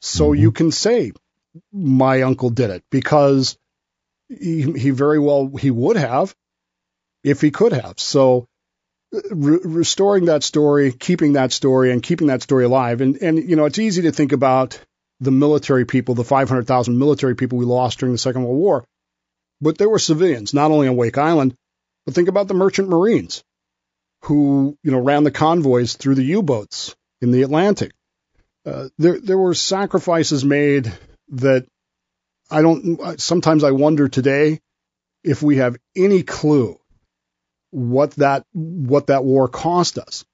So 0.00 0.30
Mhm. 0.32 0.38
you 0.38 0.52
can 0.52 0.70
say 0.72 1.12
my 1.72 2.22
uncle 2.22 2.50
did 2.50 2.70
it 2.70 2.82
because 2.90 3.56
he, 4.28 4.72
he 4.72 4.90
very 4.90 5.18
well 5.18 5.48
he 5.56 5.70
would 5.70 5.96
have 5.96 6.34
if 7.24 7.40
he 7.40 7.50
could 7.50 7.72
have. 7.72 7.98
So 8.00 8.46
re- 9.30 9.60
restoring 9.62 10.26
that 10.26 10.42
story, 10.42 10.92
keeping 10.92 11.34
that 11.34 11.52
story, 11.52 11.92
and 11.92 12.02
keeping 12.02 12.28
that 12.28 12.42
story 12.42 12.64
alive. 12.64 13.00
And 13.00 13.16
and 13.22 13.38
you 13.38 13.56
know, 13.56 13.64
it's 13.64 13.78
easy 13.78 14.02
to 14.02 14.12
think 14.12 14.32
about 14.32 14.78
the 15.20 15.30
military 15.30 15.84
people, 15.84 16.14
the 16.14 16.24
500,000 16.24 16.98
military 16.98 17.36
people 17.36 17.58
we 17.58 17.64
lost 17.64 17.98
during 17.98 18.12
the 18.12 18.18
Second 18.18 18.44
World 18.44 18.58
War, 18.58 18.84
but 19.60 19.78
there 19.78 19.88
were 19.88 19.98
civilians 19.98 20.52
not 20.52 20.70
only 20.70 20.88
on 20.88 20.96
Wake 20.96 21.18
Island, 21.18 21.54
but 22.04 22.14
think 22.14 22.28
about 22.28 22.48
the 22.48 22.54
merchant 22.54 22.88
marines 22.88 23.44
who 24.22 24.76
you 24.82 24.90
know 24.90 24.98
ran 24.98 25.24
the 25.24 25.30
convoys 25.30 25.94
through 25.94 26.16
the 26.16 26.24
U-boats 26.24 26.94
in 27.20 27.30
the 27.30 27.42
Atlantic. 27.42 27.92
Uh, 28.66 28.88
there 28.98 29.20
there 29.20 29.38
were 29.38 29.54
sacrifices 29.54 30.44
made 30.44 30.92
that 31.28 31.66
I 32.50 32.62
don't, 32.62 33.20
sometimes 33.20 33.64
I 33.64 33.70
wonder 33.70 34.08
today 34.08 34.60
if 35.22 35.42
we 35.42 35.56
have 35.56 35.76
any 35.96 36.22
clue 36.22 36.78
what 37.74 38.12
that, 38.12 38.46
what 38.52 39.08
that 39.08 39.24
war 39.24 39.48
cost 39.48 39.98
us, 39.98 40.24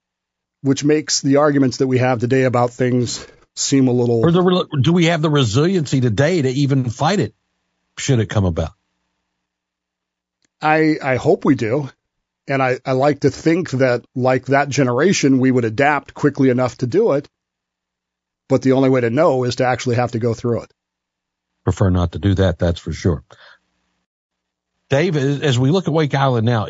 which 0.61 0.85
makes 0.85 1.23
the 1.23 1.37
arguments 1.37 1.79
that 1.79 1.87
we 1.87 1.99
have 1.99 2.21
today 2.21 2.45
about 2.45 2.71
things 2.71 3.27
seem 3.57 3.89
a 3.89 3.93
little. 3.93 4.21
Or 4.21 4.31
the, 4.31 4.79
do 4.83 4.93
we 4.93 5.07
have 5.07 5.23
the 5.23 5.31
resiliency 5.31 6.01
today 6.01 6.43
to 6.43 6.49
even 6.51 6.91
fight 6.91 7.19
it 7.19 7.35
should 7.97 8.19
it 8.19 8.27
come 8.27 8.45
about? 8.45 8.73
I, 10.61 10.97
I 11.03 11.17
hope 11.17 11.45
we 11.45 11.55
do. 11.55 11.89
And 12.47 12.63
I, 12.63 12.79
I 12.85 12.93
like 12.93 13.21
to 13.21 13.31
think 13.31 13.71
that, 13.71 14.05
like 14.15 14.47
that 14.47 14.69
generation, 14.69 15.39
we 15.39 15.51
would 15.51 15.65
adapt 15.65 16.13
quickly 16.15 16.51
enough 16.51 16.79
to 16.79 16.87
do 16.87 17.13
it. 17.13 17.29
But 18.49 18.63
the 18.63 18.73
only 18.73 18.91
way 18.91 19.01
to 19.01 19.11
know 19.11 19.45
is 19.45 19.57
to 19.57 19.67
actually 19.67 19.97
have 19.97 20.13
to 20.13 20.19
go 20.19 20.35
through 20.35 20.63
it. 20.63 20.75
Prefer 21.65 21.91
not 21.91 22.13
to 22.13 22.19
do 22.19 22.35
that, 22.35 22.59
that's 22.59 22.81
for 22.81 22.93
sure. 22.93 23.25
Dave, 24.89 25.17
as 25.17 25.59
we 25.59 25.71
look 25.71 25.87
at 25.87 25.95
Wake 25.95 26.15
Island 26.15 26.45
now, 26.45 26.67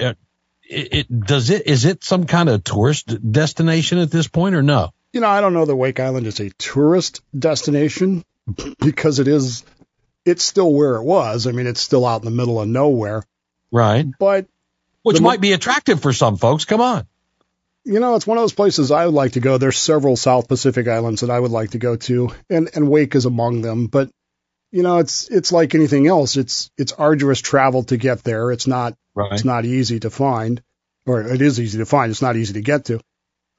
it, 0.70 0.88
it, 0.92 1.20
does 1.26 1.50
it 1.50 1.66
is 1.66 1.84
it 1.84 2.04
some 2.04 2.26
kind 2.26 2.48
of 2.48 2.62
tourist 2.62 3.32
destination 3.32 3.98
at 3.98 4.10
this 4.10 4.28
point 4.28 4.54
or 4.54 4.62
no? 4.62 4.90
You 5.12 5.20
know, 5.20 5.28
I 5.28 5.40
don't 5.40 5.52
know 5.52 5.64
that 5.64 5.74
Wake 5.74 5.98
Island 5.98 6.26
is 6.26 6.38
a 6.38 6.50
tourist 6.50 7.22
destination 7.36 8.24
because 8.80 9.18
it 9.18 9.26
is 9.26 9.64
it's 10.24 10.44
still 10.44 10.72
where 10.72 10.94
it 10.96 11.02
was. 11.02 11.46
I 11.46 11.52
mean, 11.52 11.66
it's 11.66 11.80
still 11.80 12.06
out 12.06 12.20
in 12.20 12.24
the 12.24 12.30
middle 12.30 12.60
of 12.60 12.68
nowhere. 12.68 13.24
Right. 13.72 14.06
But 14.18 14.46
which 15.02 15.16
the, 15.16 15.22
might 15.22 15.40
be 15.40 15.52
attractive 15.52 16.00
for 16.00 16.12
some 16.12 16.36
folks. 16.36 16.64
Come 16.64 16.80
on. 16.80 17.06
You 17.84 17.98
know, 17.98 18.14
it's 18.14 18.26
one 18.26 18.38
of 18.38 18.42
those 18.42 18.52
places 18.52 18.92
I 18.92 19.06
would 19.06 19.14
like 19.14 19.32
to 19.32 19.40
go. 19.40 19.58
There's 19.58 19.78
several 19.78 20.14
South 20.16 20.46
Pacific 20.46 20.86
islands 20.86 21.22
that 21.22 21.30
I 21.30 21.40
would 21.40 21.50
like 21.50 21.70
to 21.70 21.78
go 21.78 21.96
to, 21.96 22.30
and 22.48 22.70
and 22.74 22.88
Wake 22.88 23.16
is 23.16 23.24
among 23.24 23.62
them. 23.62 23.86
But 23.86 24.10
you 24.70 24.82
know, 24.82 24.98
it's 24.98 25.28
it's 25.28 25.52
like 25.52 25.74
anything 25.74 26.06
else. 26.06 26.36
It's 26.36 26.70
it's 26.76 26.92
arduous 26.92 27.40
travel 27.40 27.82
to 27.84 27.96
get 27.96 28.22
there. 28.22 28.52
It's 28.52 28.66
not 28.66 28.94
right. 29.14 29.32
it's 29.32 29.44
not 29.44 29.64
easy 29.64 30.00
to 30.00 30.10
find, 30.10 30.62
or 31.06 31.22
it 31.22 31.42
is 31.42 31.60
easy 31.60 31.78
to 31.78 31.86
find. 31.86 32.10
It's 32.10 32.22
not 32.22 32.36
easy 32.36 32.54
to 32.54 32.60
get 32.60 32.86
to. 32.86 33.00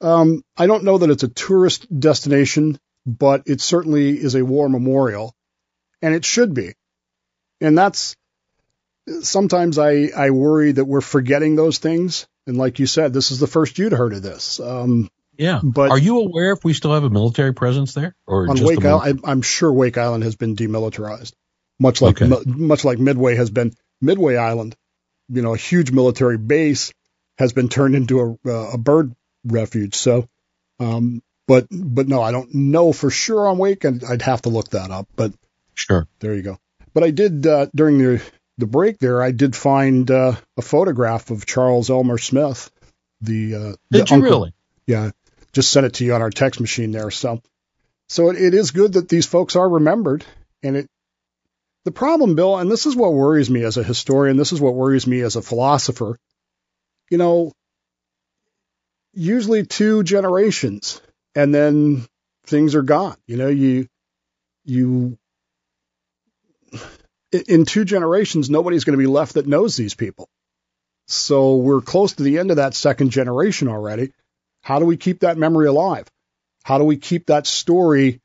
Um, 0.00 0.42
I 0.56 0.66
don't 0.66 0.84
know 0.84 0.98
that 0.98 1.10
it's 1.10 1.22
a 1.22 1.28
tourist 1.28 1.86
destination, 2.00 2.78
but 3.06 3.42
it 3.46 3.60
certainly 3.60 4.10
is 4.10 4.34
a 4.34 4.44
war 4.44 4.68
memorial, 4.68 5.34
and 6.00 6.14
it 6.14 6.24
should 6.24 6.54
be. 6.54 6.74
And 7.60 7.78
that's 7.78 8.16
sometimes 9.20 9.78
I, 9.78 10.08
I 10.16 10.30
worry 10.30 10.72
that 10.72 10.84
we're 10.84 11.00
forgetting 11.00 11.56
those 11.56 11.78
things. 11.78 12.26
And 12.46 12.56
like 12.56 12.78
you 12.78 12.86
said, 12.86 13.12
this 13.12 13.30
is 13.30 13.38
the 13.38 13.46
first 13.46 13.78
you'd 13.78 13.92
heard 13.92 14.12
of 14.12 14.22
this. 14.22 14.58
Um, 14.58 15.08
yeah. 15.36 15.60
But 15.62 15.90
are 15.90 15.98
you 15.98 16.20
aware 16.20 16.52
if 16.52 16.64
we 16.64 16.72
still 16.72 16.94
have 16.94 17.04
a 17.04 17.10
military 17.10 17.54
presence 17.54 17.94
there 17.94 18.14
or 18.26 18.48
on 18.48 18.62
Wake 18.62 18.84
Island? 18.84 19.20
I'm 19.24 19.42
sure 19.42 19.72
Wake 19.72 19.98
Island 19.98 20.24
has 20.24 20.36
been 20.36 20.56
demilitarized, 20.56 21.32
much 21.78 22.02
like, 22.02 22.20
okay. 22.20 22.42
much 22.46 22.84
like 22.84 22.98
Midway 22.98 23.36
has 23.36 23.50
been 23.50 23.72
Midway 24.00 24.36
Island, 24.36 24.76
you 25.28 25.42
know, 25.42 25.54
a 25.54 25.58
huge 25.58 25.90
military 25.90 26.38
base 26.38 26.92
has 27.38 27.52
been 27.52 27.68
turned 27.68 27.94
into 27.94 28.38
a, 28.44 28.50
a 28.50 28.78
bird 28.78 29.14
refuge. 29.44 29.94
So, 29.94 30.28
um, 30.80 31.22
but, 31.46 31.66
but 31.70 32.08
no, 32.08 32.22
I 32.22 32.32
don't 32.32 32.54
know 32.54 32.92
for 32.92 33.10
sure 33.10 33.48
on 33.48 33.58
Wake 33.58 33.84
and 33.84 34.04
I'd 34.04 34.22
have 34.22 34.42
to 34.42 34.48
look 34.48 34.70
that 34.70 34.90
up, 34.90 35.08
but 35.16 35.32
sure. 35.74 36.06
There 36.20 36.34
you 36.34 36.42
go. 36.42 36.58
But 36.94 37.04
I 37.04 37.10
did, 37.10 37.46
uh, 37.46 37.66
during 37.74 37.98
the 37.98 38.22
the 38.58 38.66
break 38.66 38.98
there, 38.98 39.22
I 39.22 39.30
did 39.30 39.56
find 39.56 40.10
uh, 40.10 40.36
a 40.56 40.62
photograph 40.62 41.30
of 41.30 41.46
Charles 41.46 41.90
Elmer 41.90 42.18
Smith. 42.18 42.70
The, 43.20 43.54
uh, 43.54 43.58
did 43.58 43.76
the 43.90 43.96
you 43.98 44.04
uncle. 44.16 44.20
really? 44.20 44.54
Yeah, 44.86 45.10
just 45.52 45.70
sent 45.70 45.86
it 45.86 45.94
to 45.94 46.04
you 46.04 46.14
on 46.14 46.22
our 46.22 46.30
text 46.30 46.60
machine 46.60 46.92
there. 46.92 47.10
So, 47.10 47.42
so 48.08 48.30
it, 48.30 48.36
it 48.36 48.54
is 48.54 48.70
good 48.70 48.94
that 48.94 49.08
these 49.08 49.26
folks 49.26 49.56
are 49.56 49.68
remembered, 49.68 50.24
and 50.62 50.76
it. 50.76 50.86
The 51.84 51.92
problem, 51.92 52.36
Bill, 52.36 52.58
and 52.58 52.70
this 52.70 52.86
is 52.86 52.94
what 52.94 53.12
worries 53.12 53.50
me 53.50 53.64
as 53.64 53.76
a 53.76 53.82
historian. 53.82 54.36
This 54.36 54.52
is 54.52 54.60
what 54.60 54.74
worries 54.74 55.06
me 55.06 55.20
as 55.20 55.34
a 55.34 55.42
philosopher. 55.42 56.16
You 57.10 57.18
know, 57.18 57.52
usually 59.12 59.66
two 59.66 60.04
generations, 60.04 61.00
and 61.34 61.52
then 61.52 62.06
things 62.46 62.76
are 62.76 62.82
gone. 62.82 63.16
You 63.26 63.36
know, 63.36 63.48
you 63.48 63.88
you 64.64 65.18
in 67.32 67.64
two 67.64 67.84
generations, 67.84 68.50
nobody's 68.50 68.84
going 68.84 68.98
to 68.98 69.02
be 69.02 69.10
left 69.10 69.34
that 69.34 69.46
knows 69.46 69.76
these 69.76 69.94
people. 69.94 70.28
So 71.06 71.56
we're 71.56 71.80
close 71.80 72.14
to 72.14 72.22
the 72.22 72.38
end 72.38 72.50
of 72.50 72.56
that 72.56 72.74
second 72.74 73.10
generation 73.10 73.68
already. 73.68 74.12
How 74.62 74.78
do 74.78 74.86
we 74.86 74.96
keep 74.96 75.20
that 75.20 75.36
memory 75.36 75.66
alive? 75.66 76.06
How 76.64 76.78
do 76.78 76.84
we 76.84 76.96
keep 76.96 77.26
that 77.26 77.46
story, 77.46 78.20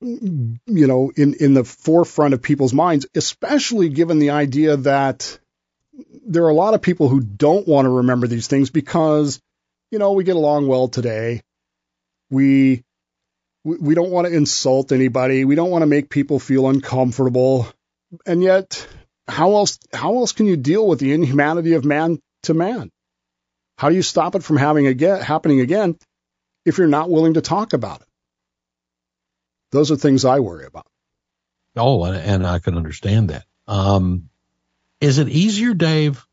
you 0.00 0.58
know, 0.66 1.12
in, 1.16 1.34
in 1.34 1.54
the 1.54 1.64
forefront 1.64 2.34
of 2.34 2.42
people's 2.42 2.72
minds, 2.72 3.06
especially 3.14 3.88
given 3.88 4.18
the 4.18 4.30
idea 4.30 4.76
that 4.76 5.38
there 6.26 6.44
are 6.44 6.50
a 6.50 6.54
lot 6.54 6.74
of 6.74 6.82
people 6.82 7.08
who 7.08 7.20
don't 7.20 7.66
want 7.66 7.86
to 7.86 7.90
remember 7.90 8.26
these 8.26 8.46
things 8.46 8.70
because, 8.70 9.40
you 9.90 9.98
know, 9.98 10.12
we 10.12 10.24
get 10.24 10.36
along 10.36 10.68
well 10.68 10.88
today. 10.88 11.42
We, 12.30 12.84
we 13.64 13.94
don't 13.94 14.10
want 14.10 14.26
to 14.26 14.34
insult 14.34 14.92
anybody. 14.92 15.44
We 15.44 15.54
don't 15.54 15.70
want 15.70 15.82
to 15.82 15.86
make 15.86 16.10
people 16.10 16.38
feel 16.38 16.68
uncomfortable 16.68 17.68
and 18.24 18.42
yet 18.42 18.86
how 19.28 19.54
else 19.54 19.78
how 19.92 20.16
else 20.16 20.32
can 20.32 20.46
you 20.46 20.56
deal 20.56 20.86
with 20.86 21.00
the 21.00 21.12
inhumanity 21.12 21.72
of 21.74 21.84
man 21.84 22.20
to 22.44 22.54
man? 22.54 22.90
How 23.76 23.90
do 23.90 23.94
you 23.94 24.02
stop 24.02 24.34
it 24.34 24.42
from 24.42 24.56
having 24.56 24.86
again 24.86 25.20
happening 25.20 25.60
again 25.60 25.96
if 26.64 26.78
you're 26.78 26.86
not 26.86 27.10
willing 27.10 27.34
to 27.34 27.40
talk 27.40 27.72
about 27.72 28.00
it? 28.00 28.06
Those 29.70 29.90
are 29.90 29.96
things 29.96 30.24
I 30.24 30.40
worry 30.40 30.66
about. 30.66 30.86
Oh, 31.76 32.04
and 32.04 32.46
I 32.46 32.58
can 32.58 32.76
understand 32.76 33.30
that. 33.30 33.44
Um, 33.66 34.30
is 35.00 35.18
it 35.18 35.28
easier, 35.28 35.74
Dave, 35.74 36.24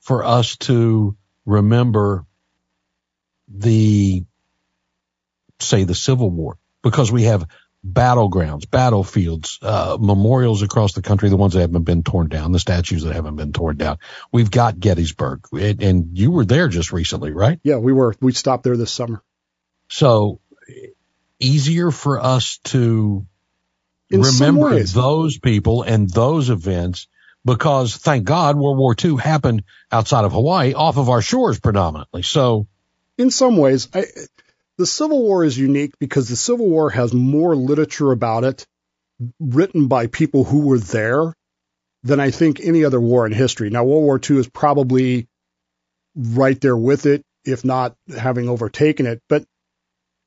for 0.00 0.24
us 0.24 0.56
to 0.58 1.16
remember 1.46 2.26
the, 3.48 4.24
say, 5.60 5.84
the 5.84 5.94
Civil 5.94 6.30
War 6.30 6.58
because 6.82 7.10
we 7.10 7.22
have 7.22 7.46
battlegrounds, 7.86 8.68
battlefields, 8.70 9.58
uh, 9.62 9.98
memorials 10.00 10.62
across 10.62 10.92
the 10.94 11.02
country, 11.02 11.28
the 11.28 11.36
ones 11.36 11.52
that 11.52 11.60
haven't 11.60 11.82
been 11.82 12.02
torn 12.02 12.28
down, 12.28 12.52
the 12.52 12.58
statues 12.58 13.04
that 13.04 13.14
haven't 13.14 13.36
been 13.36 13.52
torn 13.52 13.76
down. 13.76 13.98
We've 14.32 14.50
got 14.50 14.78
Gettysburg, 14.78 15.46
and, 15.52 15.82
and 15.82 16.18
you 16.18 16.30
were 16.30 16.44
there 16.44 16.68
just 16.68 16.92
recently, 16.92 17.32
right? 17.32 17.60
Yeah, 17.62 17.76
we 17.76 17.92
were. 17.92 18.14
We 18.20 18.32
stopped 18.32 18.64
there 18.64 18.76
this 18.76 18.90
summer. 18.90 19.22
So 19.88 20.40
easier 21.38 21.90
for 21.90 22.20
us 22.20 22.58
to 22.64 23.26
In 24.10 24.22
remember 24.22 24.82
those 24.82 25.38
people 25.38 25.82
and 25.82 26.08
those 26.08 26.48
events 26.50 27.06
because 27.44 27.96
thank 27.96 28.24
God 28.24 28.56
World 28.56 28.78
War 28.78 28.94
II 29.02 29.16
happened 29.16 29.64
outside 29.92 30.24
of 30.24 30.32
Hawaii 30.32 30.72
off 30.72 30.96
of 30.96 31.10
our 31.10 31.20
shores 31.20 31.60
predominantly. 31.60 32.22
So 32.22 32.66
in 33.18 33.30
some 33.30 33.56
ways, 33.56 33.88
I, 33.92 34.06
the 34.78 34.86
Civil 34.86 35.22
War 35.22 35.44
is 35.44 35.56
unique 35.56 35.92
because 35.98 36.28
the 36.28 36.36
Civil 36.36 36.68
War 36.68 36.90
has 36.90 37.12
more 37.12 37.54
literature 37.54 38.12
about 38.12 38.44
it 38.44 38.66
written 39.38 39.88
by 39.88 40.08
people 40.08 40.44
who 40.44 40.60
were 40.66 40.78
there 40.78 41.32
than 42.02 42.20
I 42.20 42.30
think 42.30 42.60
any 42.60 42.84
other 42.84 43.00
war 43.00 43.26
in 43.26 43.32
history. 43.32 43.70
Now, 43.70 43.84
World 43.84 44.04
War 44.04 44.20
II 44.28 44.38
is 44.38 44.48
probably 44.48 45.26
right 46.14 46.60
there 46.60 46.76
with 46.76 47.06
it, 47.06 47.22
if 47.44 47.64
not 47.64 47.94
having 48.14 48.48
overtaken 48.48 49.06
it. 49.06 49.20
But 49.28 49.44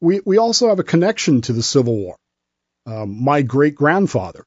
we, 0.01 0.21
we 0.25 0.37
also 0.37 0.69
have 0.69 0.79
a 0.79 0.83
connection 0.83 1.41
to 1.41 1.53
the 1.53 1.63
Civil 1.63 1.95
War. 1.95 2.15
Um, 2.85 3.23
my 3.23 3.41
great 3.41 3.75
grandfather 3.75 4.45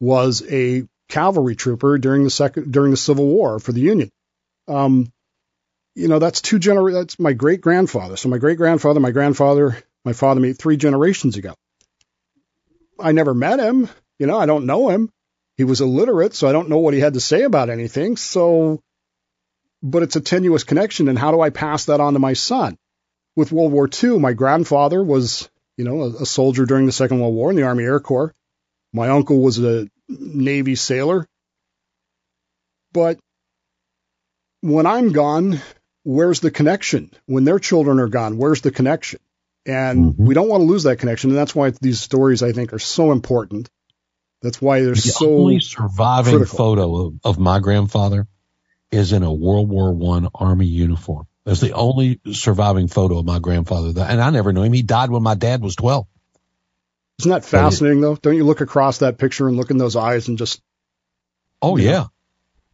was 0.00 0.42
a 0.50 0.84
cavalry 1.08 1.54
trooper 1.54 1.98
during 1.98 2.24
the 2.24 2.30
second 2.30 2.72
during 2.72 2.90
the 2.90 2.96
Civil 2.96 3.26
War 3.26 3.58
for 3.58 3.72
the 3.72 3.80
Union. 3.80 4.10
Um, 4.66 5.12
you 5.94 6.08
know, 6.08 6.18
that's 6.18 6.40
two 6.40 6.58
gener 6.58 6.92
that's 6.92 7.18
my 7.18 7.32
great 7.32 7.60
grandfather. 7.60 8.16
So 8.16 8.28
my 8.28 8.38
great 8.38 8.56
grandfather, 8.56 9.00
my 9.00 9.12
grandfather, 9.12 9.76
my 10.04 10.12
father 10.12 10.40
met 10.40 10.58
three 10.58 10.76
generations 10.76 11.36
ago. 11.36 11.54
I 12.98 13.12
never 13.12 13.34
met 13.34 13.60
him. 13.60 13.88
You 14.18 14.26
know, 14.26 14.38
I 14.38 14.46
don't 14.46 14.66
know 14.66 14.88
him. 14.88 15.10
He 15.56 15.64
was 15.64 15.80
illiterate, 15.80 16.34
so 16.34 16.48
I 16.48 16.52
don't 16.52 16.68
know 16.68 16.78
what 16.78 16.94
he 16.94 17.00
had 17.00 17.14
to 17.14 17.20
say 17.20 17.42
about 17.42 17.70
anything. 17.70 18.16
So, 18.16 18.80
but 19.82 20.02
it's 20.02 20.16
a 20.16 20.20
tenuous 20.20 20.64
connection. 20.64 21.08
And 21.08 21.18
how 21.18 21.30
do 21.30 21.40
I 21.40 21.50
pass 21.50 21.86
that 21.86 22.00
on 22.00 22.14
to 22.14 22.18
my 22.18 22.32
son? 22.32 22.76
With 23.36 23.52
World 23.52 23.72
War 23.72 23.88
II, 24.02 24.18
my 24.18 24.32
grandfather 24.32 25.02
was, 25.02 25.48
you 25.76 25.84
know, 25.84 26.02
a, 26.02 26.22
a 26.22 26.26
soldier 26.26 26.66
during 26.66 26.86
the 26.86 26.92
Second 26.92 27.20
World 27.20 27.34
War 27.34 27.50
in 27.50 27.56
the 27.56 27.62
Army 27.62 27.84
Air 27.84 28.00
Corps. 28.00 28.32
My 28.92 29.08
uncle 29.08 29.40
was 29.40 29.58
a 29.58 29.88
Navy 30.08 30.76
sailor. 30.76 31.26
But 32.92 33.18
when 34.60 34.86
I'm 34.86 35.12
gone, 35.12 35.60
where's 36.04 36.40
the 36.40 36.50
connection? 36.50 37.10
When 37.26 37.44
their 37.44 37.58
children 37.58 37.98
are 37.98 38.08
gone, 38.08 38.36
where's 38.36 38.60
the 38.60 38.70
connection? 38.70 39.20
And 39.66 40.12
mm-hmm. 40.12 40.26
we 40.26 40.34
don't 40.34 40.48
want 40.48 40.60
to 40.60 40.66
lose 40.66 40.84
that 40.84 40.98
connection. 40.98 41.30
And 41.30 41.38
that's 41.38 41.54
why 41.54 41.70
these 41.80 42.00
stories, 42.00 42.42
I 42.42 42.52
think, 42.52 42.72
are 42.72 42.78
so 42.78 43.12
important. 43.12 43.68
That's 44.42 44.60
why 44.60 44.82
they're 44.82 44.94
the 44.94 45.00
so 45.00 45.38
only 45.38 45.60
surviving 45.60 46.36
critical. 46.36 46.58
photo 46.58 47.06
of, 47.06 47.14
of, 47.24 47.38
my 47.38 47.60
grandfather 47.60 48.26
is 48.90 49.12
in 49.12 49.22
a 49.22 49.32
World 49.32 49.70
War 49.70 49.92
One 49.92 50.28
Army 50.34 50.66
uniform. 50.66 51.26
That's 51.46 51.60
the 51.60 51.72
only 51.72 52.20
surviving 52.32 52.88
photo 52.88 53.18
of 53.18 53.24
my 53.24 53.38
grandfather. 53.38 53.94
That, 53.94 54.10
and 54.10 54.20
I 54.20 54.30
never 54.30 54.52
knew 54.52 54.62
him. 54.62 54.72
He 54.72 54.82
died 54.82 55.10
when 55.10 55.22
my 55.22 55.34
dad 55.34 55.62
was 55.62 55.76
12. 55.76 56.06
Isn't 57.20 57.30
that 57.30 57.44
fascinating 57.44 58.00
though? 58.00 58.16
Don't 58.16 58.36
you 58.36 58.44
look 58.44 58.60
across 58.60 58.98
that 58.98 59.18
picture 59.18 59.48
and 59.48 59.56
look 59.56 59.70
in 59.70 59.78
those 59.78 59.96
eyes 59.96 60.28
and 60.28 60.36
just 60.36 60.60
Oh 61.62 61.76
yeah. 61.76 62.06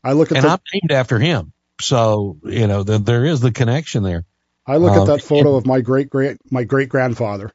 I 0.03 0.13
look 0.13 0.33
at 0.33 0.39
And 0.39 0.47
the, 0.47 0.51
I'm 0.51 0.59
named 0.73 0.93
after 0.93 1.19
him. 1.19 1.53
So, 1.81 2.39
you 2.45 2.67
know, 2.67 2.85
th- 2.85 3.03
there 3.03 3.25
is 3.25 3.41
the 3.41 3.53
connection 3.53 4.03
there. 4.03 4.25
I 4.67 4.77
look 4.77 4.93
at 4.93 4.99
um, 4.99 5.07
that 5.07 5.23
photo 5.23 5.57
of 5.57 5.67
my 5.67 5.81
great 5.81 6.11
great 6.11 6.39
my 6.51 6.65
great 6.65 6.89
grandfather, 6.89 7.53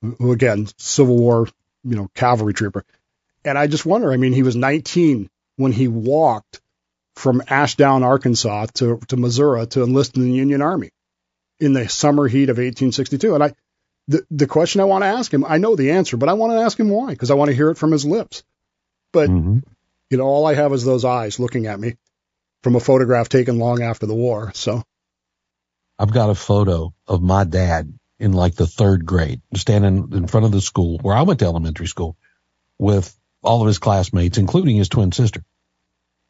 who 0.00 0.32
again 0.32 0.68
Civil 0.78 1.16
War, 1.16 1.48
you 1.82 1.96
know, 1.96 2.08
cavalry 2.14 2.54
trooper, 2.54 2.84
and 3.44 3.58
I 3.58 3.66
just 3.66 3.86
wonder. 3.86 4.12
I 4.12 4.16
mean, 4.16 4.32
he 4.32 4.42
was 4.42 4.54
19 4.54 5.28
when 5.56 5.72
he 5.72 5.88
walked 5.88 6.60
from 7.16 7.42
Ashdown, 7.48 8.02
Arkansas, 8.02 8.66
to 8.74 9.00
to 9.08 9.16
Missouri 9.16 9.66
to 9.68 9.82
enlist 9.82 10.16
in 10.16 10.24
the 10.24 10.32
Union 10.32 10.62
Army 10.62 10.90
in 11.58 11.72
the 11.72 11.88
summer 11.88 12.28
heat 12.28 12.48
of 12.50 12.58
1862. 12.58 13.34
And 13.34 13.44
I, 13.44 13.54
the 14.08 14.24
the 14.30 14.46
question 14.46 14.80
I 14.80 14.84
want 14.84 15.02
to 15.02 15.08
ask 15.08 15.32
him, 15.32 15.44
I 15.44 15.58
know 15.58 15.76
the 15.76 15.92
answer, 15.92 16.16
but 16.16 16.28
I 16.28 16.34
want 16.34 16.52
to 16.52 16.60
ask 16.60 16.78
him 16.78 16.90
why 16.90 17.10
because 17.10 17.30
I 17.30 17.34
want 17.34 17.50
to 17.50 17.56
hear 17.56 17.70
it 17.70 17.78
from 17.78 17.92
his 17.92 18.04
lips. 18.04 18.44
But 19.12 19.30
Mhm. 19.30 19.62
you 20.10 20.18
know, 20.18 20.24
all 20.24 20.46
I 20.46 20.54
have 20.54 20.72
is 20.72 20.84
those 20.84 21.04
eyes 21.04 21.38
looking 21.38 21.66
at 21.66 21.80
me 21.80 21.96
from 22.62 22.76
a 22.76 22.80
photograph 22.80 23.28
taken 23.28 23.58
long 23.58 23.82
after 23.82 24.06
the 24.06 24.14
war. 24.14 24.52
So 24.54 24.82
I've 25.98 26.12
got 26.12 26.30
a 26.30 26.34
photo 26.34 26.94
of 27.06 27.22
my 27.22 27.44
dad 27.44 27.92
in 28.18 28.32
like 28.32 28.54
the 28.54 28.66
third 28.66 29.04
grade, 29.04 29.40
standing 29.54 30.10
in 30.12 30.26
front 30.26 30.46
of 30.46 30.52
the 30.52 30.60
school 30.60 30.98
where 30.98 31.16
I 31.16 31.22
went 31.22 31.40
to 31.40 31.46
elementary 31.46 31.88
school 31.88 32.16
with 32.78 33.14
all 33.42 33.60
of 33.60 33.66
his 33.66 33.78
classmates, 33.78 34.38
including 34.38 34.76
his 34.76 34.88
twin 34.88 35.12
sister. 35.12 35.44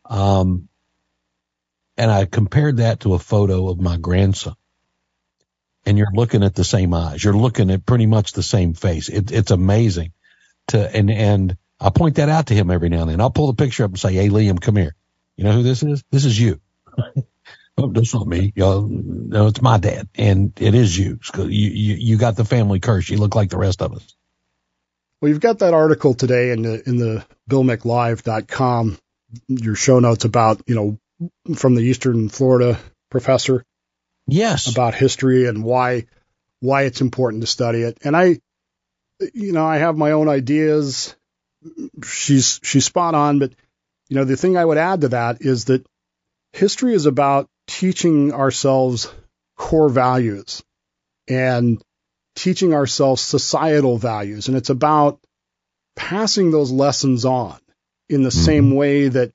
Um, 0.06 0.68
and 1.96 2.10
I 2.10 2.24
compared 2.24 2.78
that 2.78 3.00
to 3.00 3.14
a 3.14 3.18
photo 3.18 3.68
of 3.68 3.80
my 3.80 3.96
grandson. 3.96 4.54
And 5.84 5.98
you're 5.98 6.12
looking 6.14 6.42
at 6.42 6.54
the 6.54 6.64
same 6.64 6.94
eyes. 6.94 7.22
You're 7.22 7.36
looking 7.36 7.70
at 7.70 7.84
pretty 7.84 8.06
much 8.06 8.32
the 8.32 8.42
same 8.42 8.72
face. 8.72 9.08
It, 9.08 9.30
it's 9.32 9.50
amazing 9.50 10.12
to, 10.68 10.96
and, 10.96 11.10
and 11.10 11.56
I 11.80 11.90
point 11.90 12.16
that 12.16 12.28
out 12.28 12.46
to 12.46 12.54
him 12.54 12.70
every 12.70 12.88
now 12.88 13.02
and 13.02 13.10
then. 13.10 13.20
I'll 13.20 13.30
pull 13.30 13.48
the 13.48 13.62
picture 13.62 13.84
up 13.84 13.90
and 13.90 13.98
say, 13.98 14.14
Hey, 14.14 14.28
Liam, 14.28 14.60
come 14.60 14.76
here. 14.76 14.94
You 15.42 15.48
know 15.48 15.54
who 15.56 15.64
this 15.64 15.82
is? 15.82 16.04
This 16.12 16.24
is 16.24 16.38
you. 16.38 16.60
Oh, 17.78 17.88
that's 17.88 18.12
not 18.12 18.26
me. 18.26 18.52
Y'all, 18.54 18.86
no, 18.86 19.46
it's 19.46 19.62
my 19.62 19.78
dad, 19.78 20.06
and 20.14 20.52
it 20.60 20.74
is 20.74 20.96
you. 20.96 21.18
You, 21.34 21.46
you. 21.46 21.94
you 21.94 22.16
got 22.18 22.36
the 22.36 22.44
family 22.44 22.80
curse. 22.80 23.08
You 23.08 23.16
look 23.16 23.34
like 23.34 23.48
the 23.48 23.56
rest 23.56 23.80
of 23.80 23.94
us. 23.94 24.14
Well, 25.20 25.30
you've 25.30 25.40
got 25.40 25.60
that 25.60 25.72
article 25.72 26.12
today 26.12 26.50
in 26.50 26.60
the 26.60 26.86
in 26.86 26.98
the 26.98 27.24
BillMickLive.com, 27.48 28.98
your 29.48 29.74
show 29.74 30.00
notes 30.00 30.26
about 30.26 30.60
you 30.66 30.74
know 30.74 31.54
from 31.54 31.74
the 31.74 31.82
Eastern 31.82 32.28
Florida 32.28 32.78
professor 33.10 33.64
Yes. 34.26 34.70
about 34.70 34.94
history 34.94 35.46
and 35.46 35.64
why 35.64 36.04
why 36.60 36.82
it's 36.82 37.00
important 37.00 37.42
to 37.42 37.46
study 37.46 37.80
it. 37.80 37.96
And 38.04 38.14
I, 38.14 38.38
you 39.32 39.52
know, 39.52 39.64
I 39.64 39.78
have 39.78 39.96
my 39.96 40.12
own 40.12 40.28
ideas. 40.28 41.16
She's 42.04 42.60
she's 42.62 42.84
spot 42.84 43.14
on, 43.14 43.38
but 43.38 43.54
you 44.12 44.18
know, 44.18 44.24
the 44.26 44.36
thing 44.36 44.58
I 44.58 44.64
would 44.66 44.76
add 44.76 45.00
to 45.00 45.08
that 45.08 45.40
is 45.40 45.64
that 45.64 45.86
history 46.52 46.92
is 46.92 47.06
about 47.06 47.48
teaching 47.66 48.30
ourselves 48.34 49.10
core 49.56 49.88
values 49.88 50.62
and 51.26 51.82
teaching 52.36 52.74
ourselves 52.74 53.22
societal 53.22 53.96
values, 53.96 54.48
and 54.48 54.56
it's 54.58 54.68
about 54.68 55.18
passing 55.96 56.50
those 56.50 56.70
lessons 56.70 57.24
on 57.24 57.58
in 58.10 58.22
the 58.22 58.28
mm-hmm. 58.28 58.44
same 58.44 58.74
way 58.74 59.08
that 59.08 59.32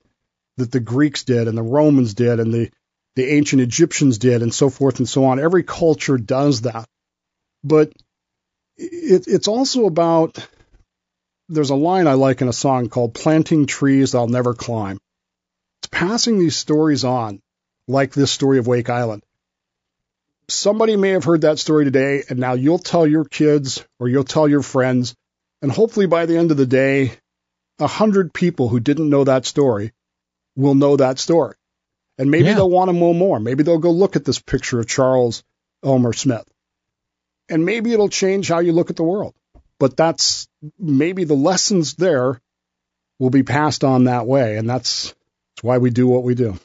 that 0.57 0.71
the 0.71 0.79
Greeks 0.79 1.23
did 1.23 1.47
and 1.47 1.57
the 1.57 1.63
Romans 1.63 2.13
did 2.13 2.39
and 2.39 2.53
the 2.53 2.69
the 3.15 3.33
ancient 3.33 3.63
Egyptians 3.63 4.19
did 4.19 4.43
and 4.43 4.53
so 4.53 4.69
forth 4.69 4.99
and 4.99 5.09
so 5.09 5.25
on. 5.25 5.39
Every 5.39 5.63
culture 5.63 6.19
does 6.19 6.61
that. 6.61 6.87
But 7.63 7.93
it, 8.75 9.25
it's 9.25 9.47
also 9.47 9.87
about 9.87 10.37
there's 11.49 11.69
a 11.69 11.75
line 11.75 12.07
I 12.07 12.13
like 12.13 12.41
in 12.41 12.47
a 12.47 12.53
song 12.53 12.89
called 12.89 13.13
Planting 13.13 13.65
Trees 13.65 14.13
I'll 14.15 14.27
Never 14.27 14.53
Climb. 14.53 14.99
It's 15.79 15.89
passing 15.89 16.39
these 16.39 16.55
stories 16.55 17.03
on, 17.03 17.41
like 17.87 18.13
this 18.13 18.31
story 18.31 18.57
of 18.57 18.67
Wake 18.67 18.89
Island. 18.89 19.23
Somebody 20.49 20.95
may 20.95 21.09
have 21.09 21.23
heard 21.23 21.41
that 21.41 21.59
story 21.59 21.85
today, 21.85 22.23
and 22.29 22.39
now 22.39 22.53
you'll 22.53 22.79
tell 22.79 23.05
your 23.05 23.25
kids 23.25 23.83
or 23.99 24.07
you'll 24.07 24.23
tell 24.23 24.47
your 24.47 24.61
friends, 24.61 25.15
and 25.61 25.71
hopefully 25.71 26.05
by 26.05 26.25
the 26.25 26.37
end 26.37 26.51
of 26.51 26.57
the 26.57 26.65
day, 26.65 27.11
a 27.79 27.87
hundred 27.87 28.33
people 28.33 28.69
who 28.69 28.79
didn't 28.79 29.09
know 29.09 29.23
that 29.23 29.45
story 29.45 29.91
will 30.55 30.75
know 30.75 30.95
that 30.97 31.19
story. 31.19 31.55
And 32.17 32.31
maybe 32.31 32.47
Yeah. 32.47 32.55
they'll 32.55 32.69
want 32.69 32.89
to 32.89 32.93
know 32.97 33.13
more. 33.13 33.39
Maybe 33.39 33.63
they'll 33.63 33.77
go 33.77 33.91
look 33.91 34.15
at 34.15 34.25
this 34.25 34.39
picture 34.39 34.79
of 34.79 34.87
Charles 34.87 35.43
Elmer 35.83 36.13
Smith. 36.13 36.45
And 37.49 37.63
maybe 37.63 37.93
it'll 37.93 38.09
change 38.09 38.47
how 38.47 38.59
you 38.59 38.73
look 38.73 38.89
at 38.89 38.95
the 38.95 39.03
world. 39.03 39.35
But 39.79 39.95
that's 39.95 40.47
maybe 40.79 41.23
the 41.23 41.35
lessons 41.35 41.95
there 41.95 42.41
will 43.19 43.29
be 43.29 43.43
passed 43.43 43.83
on 43.83 44.05
that 44.05 44.25
way. 44.25 44.57
And 44.57 44.69
that's, 44.69 45.09
that's 45.09 45.63
why 45.63 45.77
we 45.77 45.89
do 45.89 46.07
what 46.07 46.23
we 46.23 46.35
do. 46.35 46.59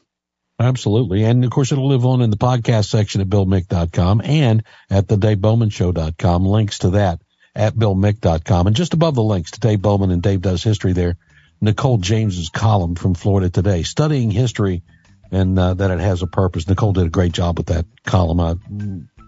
Absolutely. 0.59 1.25
And 1.25 1.45
of 1.45 1.51
course, 1.51 1.73
it'll 1.73 1.89
live 1.89 2.07
on 2.07 2.23
in 2.23 2.31
the 2.31 2.37
podcast 2.37 2.87
section 2.87 3.21
at 3.21 3.29
BillMick.com 3.29 4.23
and 4.25 4.63
at 4.91 5.09
the 5.09 5.17
DaveBowmanShow.com. 5.17 6.47
Links 6.47 6.81
to 6.81 6.91
that 6.91 7.21
at 7.55 7.75
BillMick.com. 7.75 8.67
And 8.67 8.77
just 8.77 8.95
above 8.95 9.15
the 9.15 9.23
links 9.23 9.53
to 9.53 9.61
Dave 9.61 9.83
Bowman 9.83 10.11
and 10.11 10.23
Dave 10.23 10.41
Does 10.41 10.63
History 10.63 10.93
there, 10.93 11.17
Nicole 11.61 11.99
James's 11.99 12.49
column 12.49 12.95
from 12.95 13.15
Florida 13.15 13.51
Today, 13.51 13.83
studying 13.83 14.31
history 14.31 14.83
and 15.31 15.59
uh, 15.59 15.75
that 15.75 15.91
it 15.91 16.01
has 16.01 16.23
a 16.23 16.27
purpose. 16.27 16.69
Nicole 16.69 16.93
did 16.93 17.07
a 17.07 17.11
great 17.11 17.33
job 17.33 17.59
with 17.59 17.69
that 17.69 17.87
column. 18.05 18.41
I, 18.41 18.51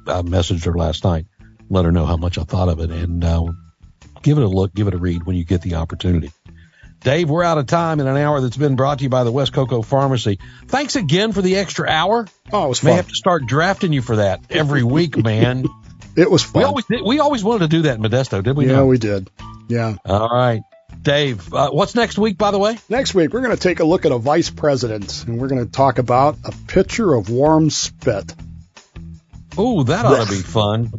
I 0.07 0.23
messaged 0.23 0.65
her 0.67 0.75
last 0.75 1.05
night, 1.05 1.27
let 1.71 1.85
her 1.85 1.93
know 1.93 2.05
how 2.05 2.17
much 2.17 2.39
I 2.39 2.43
thought 2.43 2.69
of 2.69 2.81
it, 2.81 2.91
and 2.91 3.25
uh, 3.25 3.47
give 4.25 4.39
it 4.39 4.43
a 4.43 4.49
look, 4.49 4.75
give 4.75 4.89
it 4.89 4.95
a 4.95 4.99
read 4.99 5.25
when 5.25 5.37
you 5.37 5.45
get 5.45 5.63
the 5.63 5.77
opportunity. 5.77 6.33
Dave, 7.01 7.29
we're 7.29 7.45
out 7.45 7.59
of 7.59 7.67
time 7.67 8.01
in 8.01 8.07
an 8.07 8.17
hour 8.17 8.41
that's 8.41 8.57
been 8.57 8.77
brought 8.77 8.99
to 8.99 9.05
you 9.05 9.11
by 9.11 9.25
the 9.25 9.31
West 9.31 9.53
Cocoa 9.53 9.83
Pharmacy. 9.83 10.41
Thanks 10.69 10.97
again 10.97 11.33
for 11.33 11.43
the 11.43 11.57
extra 11.57 11.87
hour. 11.89 12.27
Oh, 12.51 12.65
it 12.65 12.69
was 12.71 12.83
May 12.83 12.93
fun. 12.93 12.97
have 12.97 13.09
to 13.09 13.15
start 13.15 13.47
drafting 13.47 13.93
you 13.93 14.01
for 14.01 14.17
that 14.17 14.41
every 14.51 14.83
week, 14.83 15.17
man. 15.17 15.67
It 16.17 16.31
was 16.31 16.45
fun. 16.45 16.61
we 16.61 16.65
always 16.65 16.85
did, 16.85 17.01
we 17.05 17.19
always 17.19 17.43
wanted 17.43 17.69
to 17.71 17.77
do 17.77 17.83
that 17.83 17.97
in 17.97 18.03
Modesto, 18.03 18.41
did 18.41 18.57
we? 18.57 18.69
yeah, 18.69 18.85
we 18.85 18.99
did. 18.99 19.29
Yeah. 19.67 19.97
All 20.05 20.29
right, 20.29 20.63
Dave. 21.03 21.53
Uh, 21.53 21.71
what's 21.71 21.97
next 21.97 22.17
week, 22.19 22.39
by 22.39 22.53
the 22.53 22.59
way? 22.61 22.79
Next 22.89 23.15
week, 23.17 23.33
we're 23.33 23.41
going 23.41 23.57
to 23.57 23.61
take 23.61 23.81
a 23.81 23.85
look 23.85 24.07
at 24.07 24.13
a 24.13 24.19
vice 24.19 24.49
president 24.49 25.25
and 25.27 25.41
we're 25.41 25.49
going 25.49 25.67
to 25.67 25.73
talk 25.73 25.99
about 25.99 26.37
a 26.45 26.53
pitcher 26.69 27.13
of 27.15 27.31
warm 27.31 27.69
spit. 27.69 28.33
Oh, 29.59 29.83
that 29.83 30.05
ought 30.05 30.25
to 30.25 30.31
be 30.31 30.41
fun. 30.41 30.93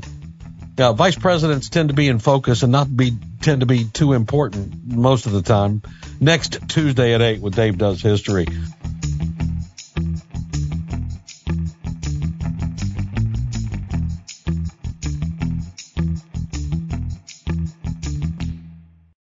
Yeah, 0.77 0.91
vice 0.91 1.15
presidents 1.15 1.69
tend 1.69 1.88
to 1.89 1.95
be 1.95 2.09
in 2.09 2.19
focus 2.19 2.63
and 2.63 2.71
not 2.71 2.93
be 2.95 3.13
tend 3.41 3.61
to 3.61 3.65
be 3.65 3.85
too 3.85 4.11
important 4.11 4.85
most 4.85 5.25
of 5.25 5.31
the 5.31 5.41
time. 5.41 5.81
Next 6.19 6.67
Tuesday 6.67 7.13
at 7.13 7.21
eight 7.21 7.39
with 7.39 7.55
Dave 7.55 7.77
Does 7.77 8.01
History. 8.01 8.45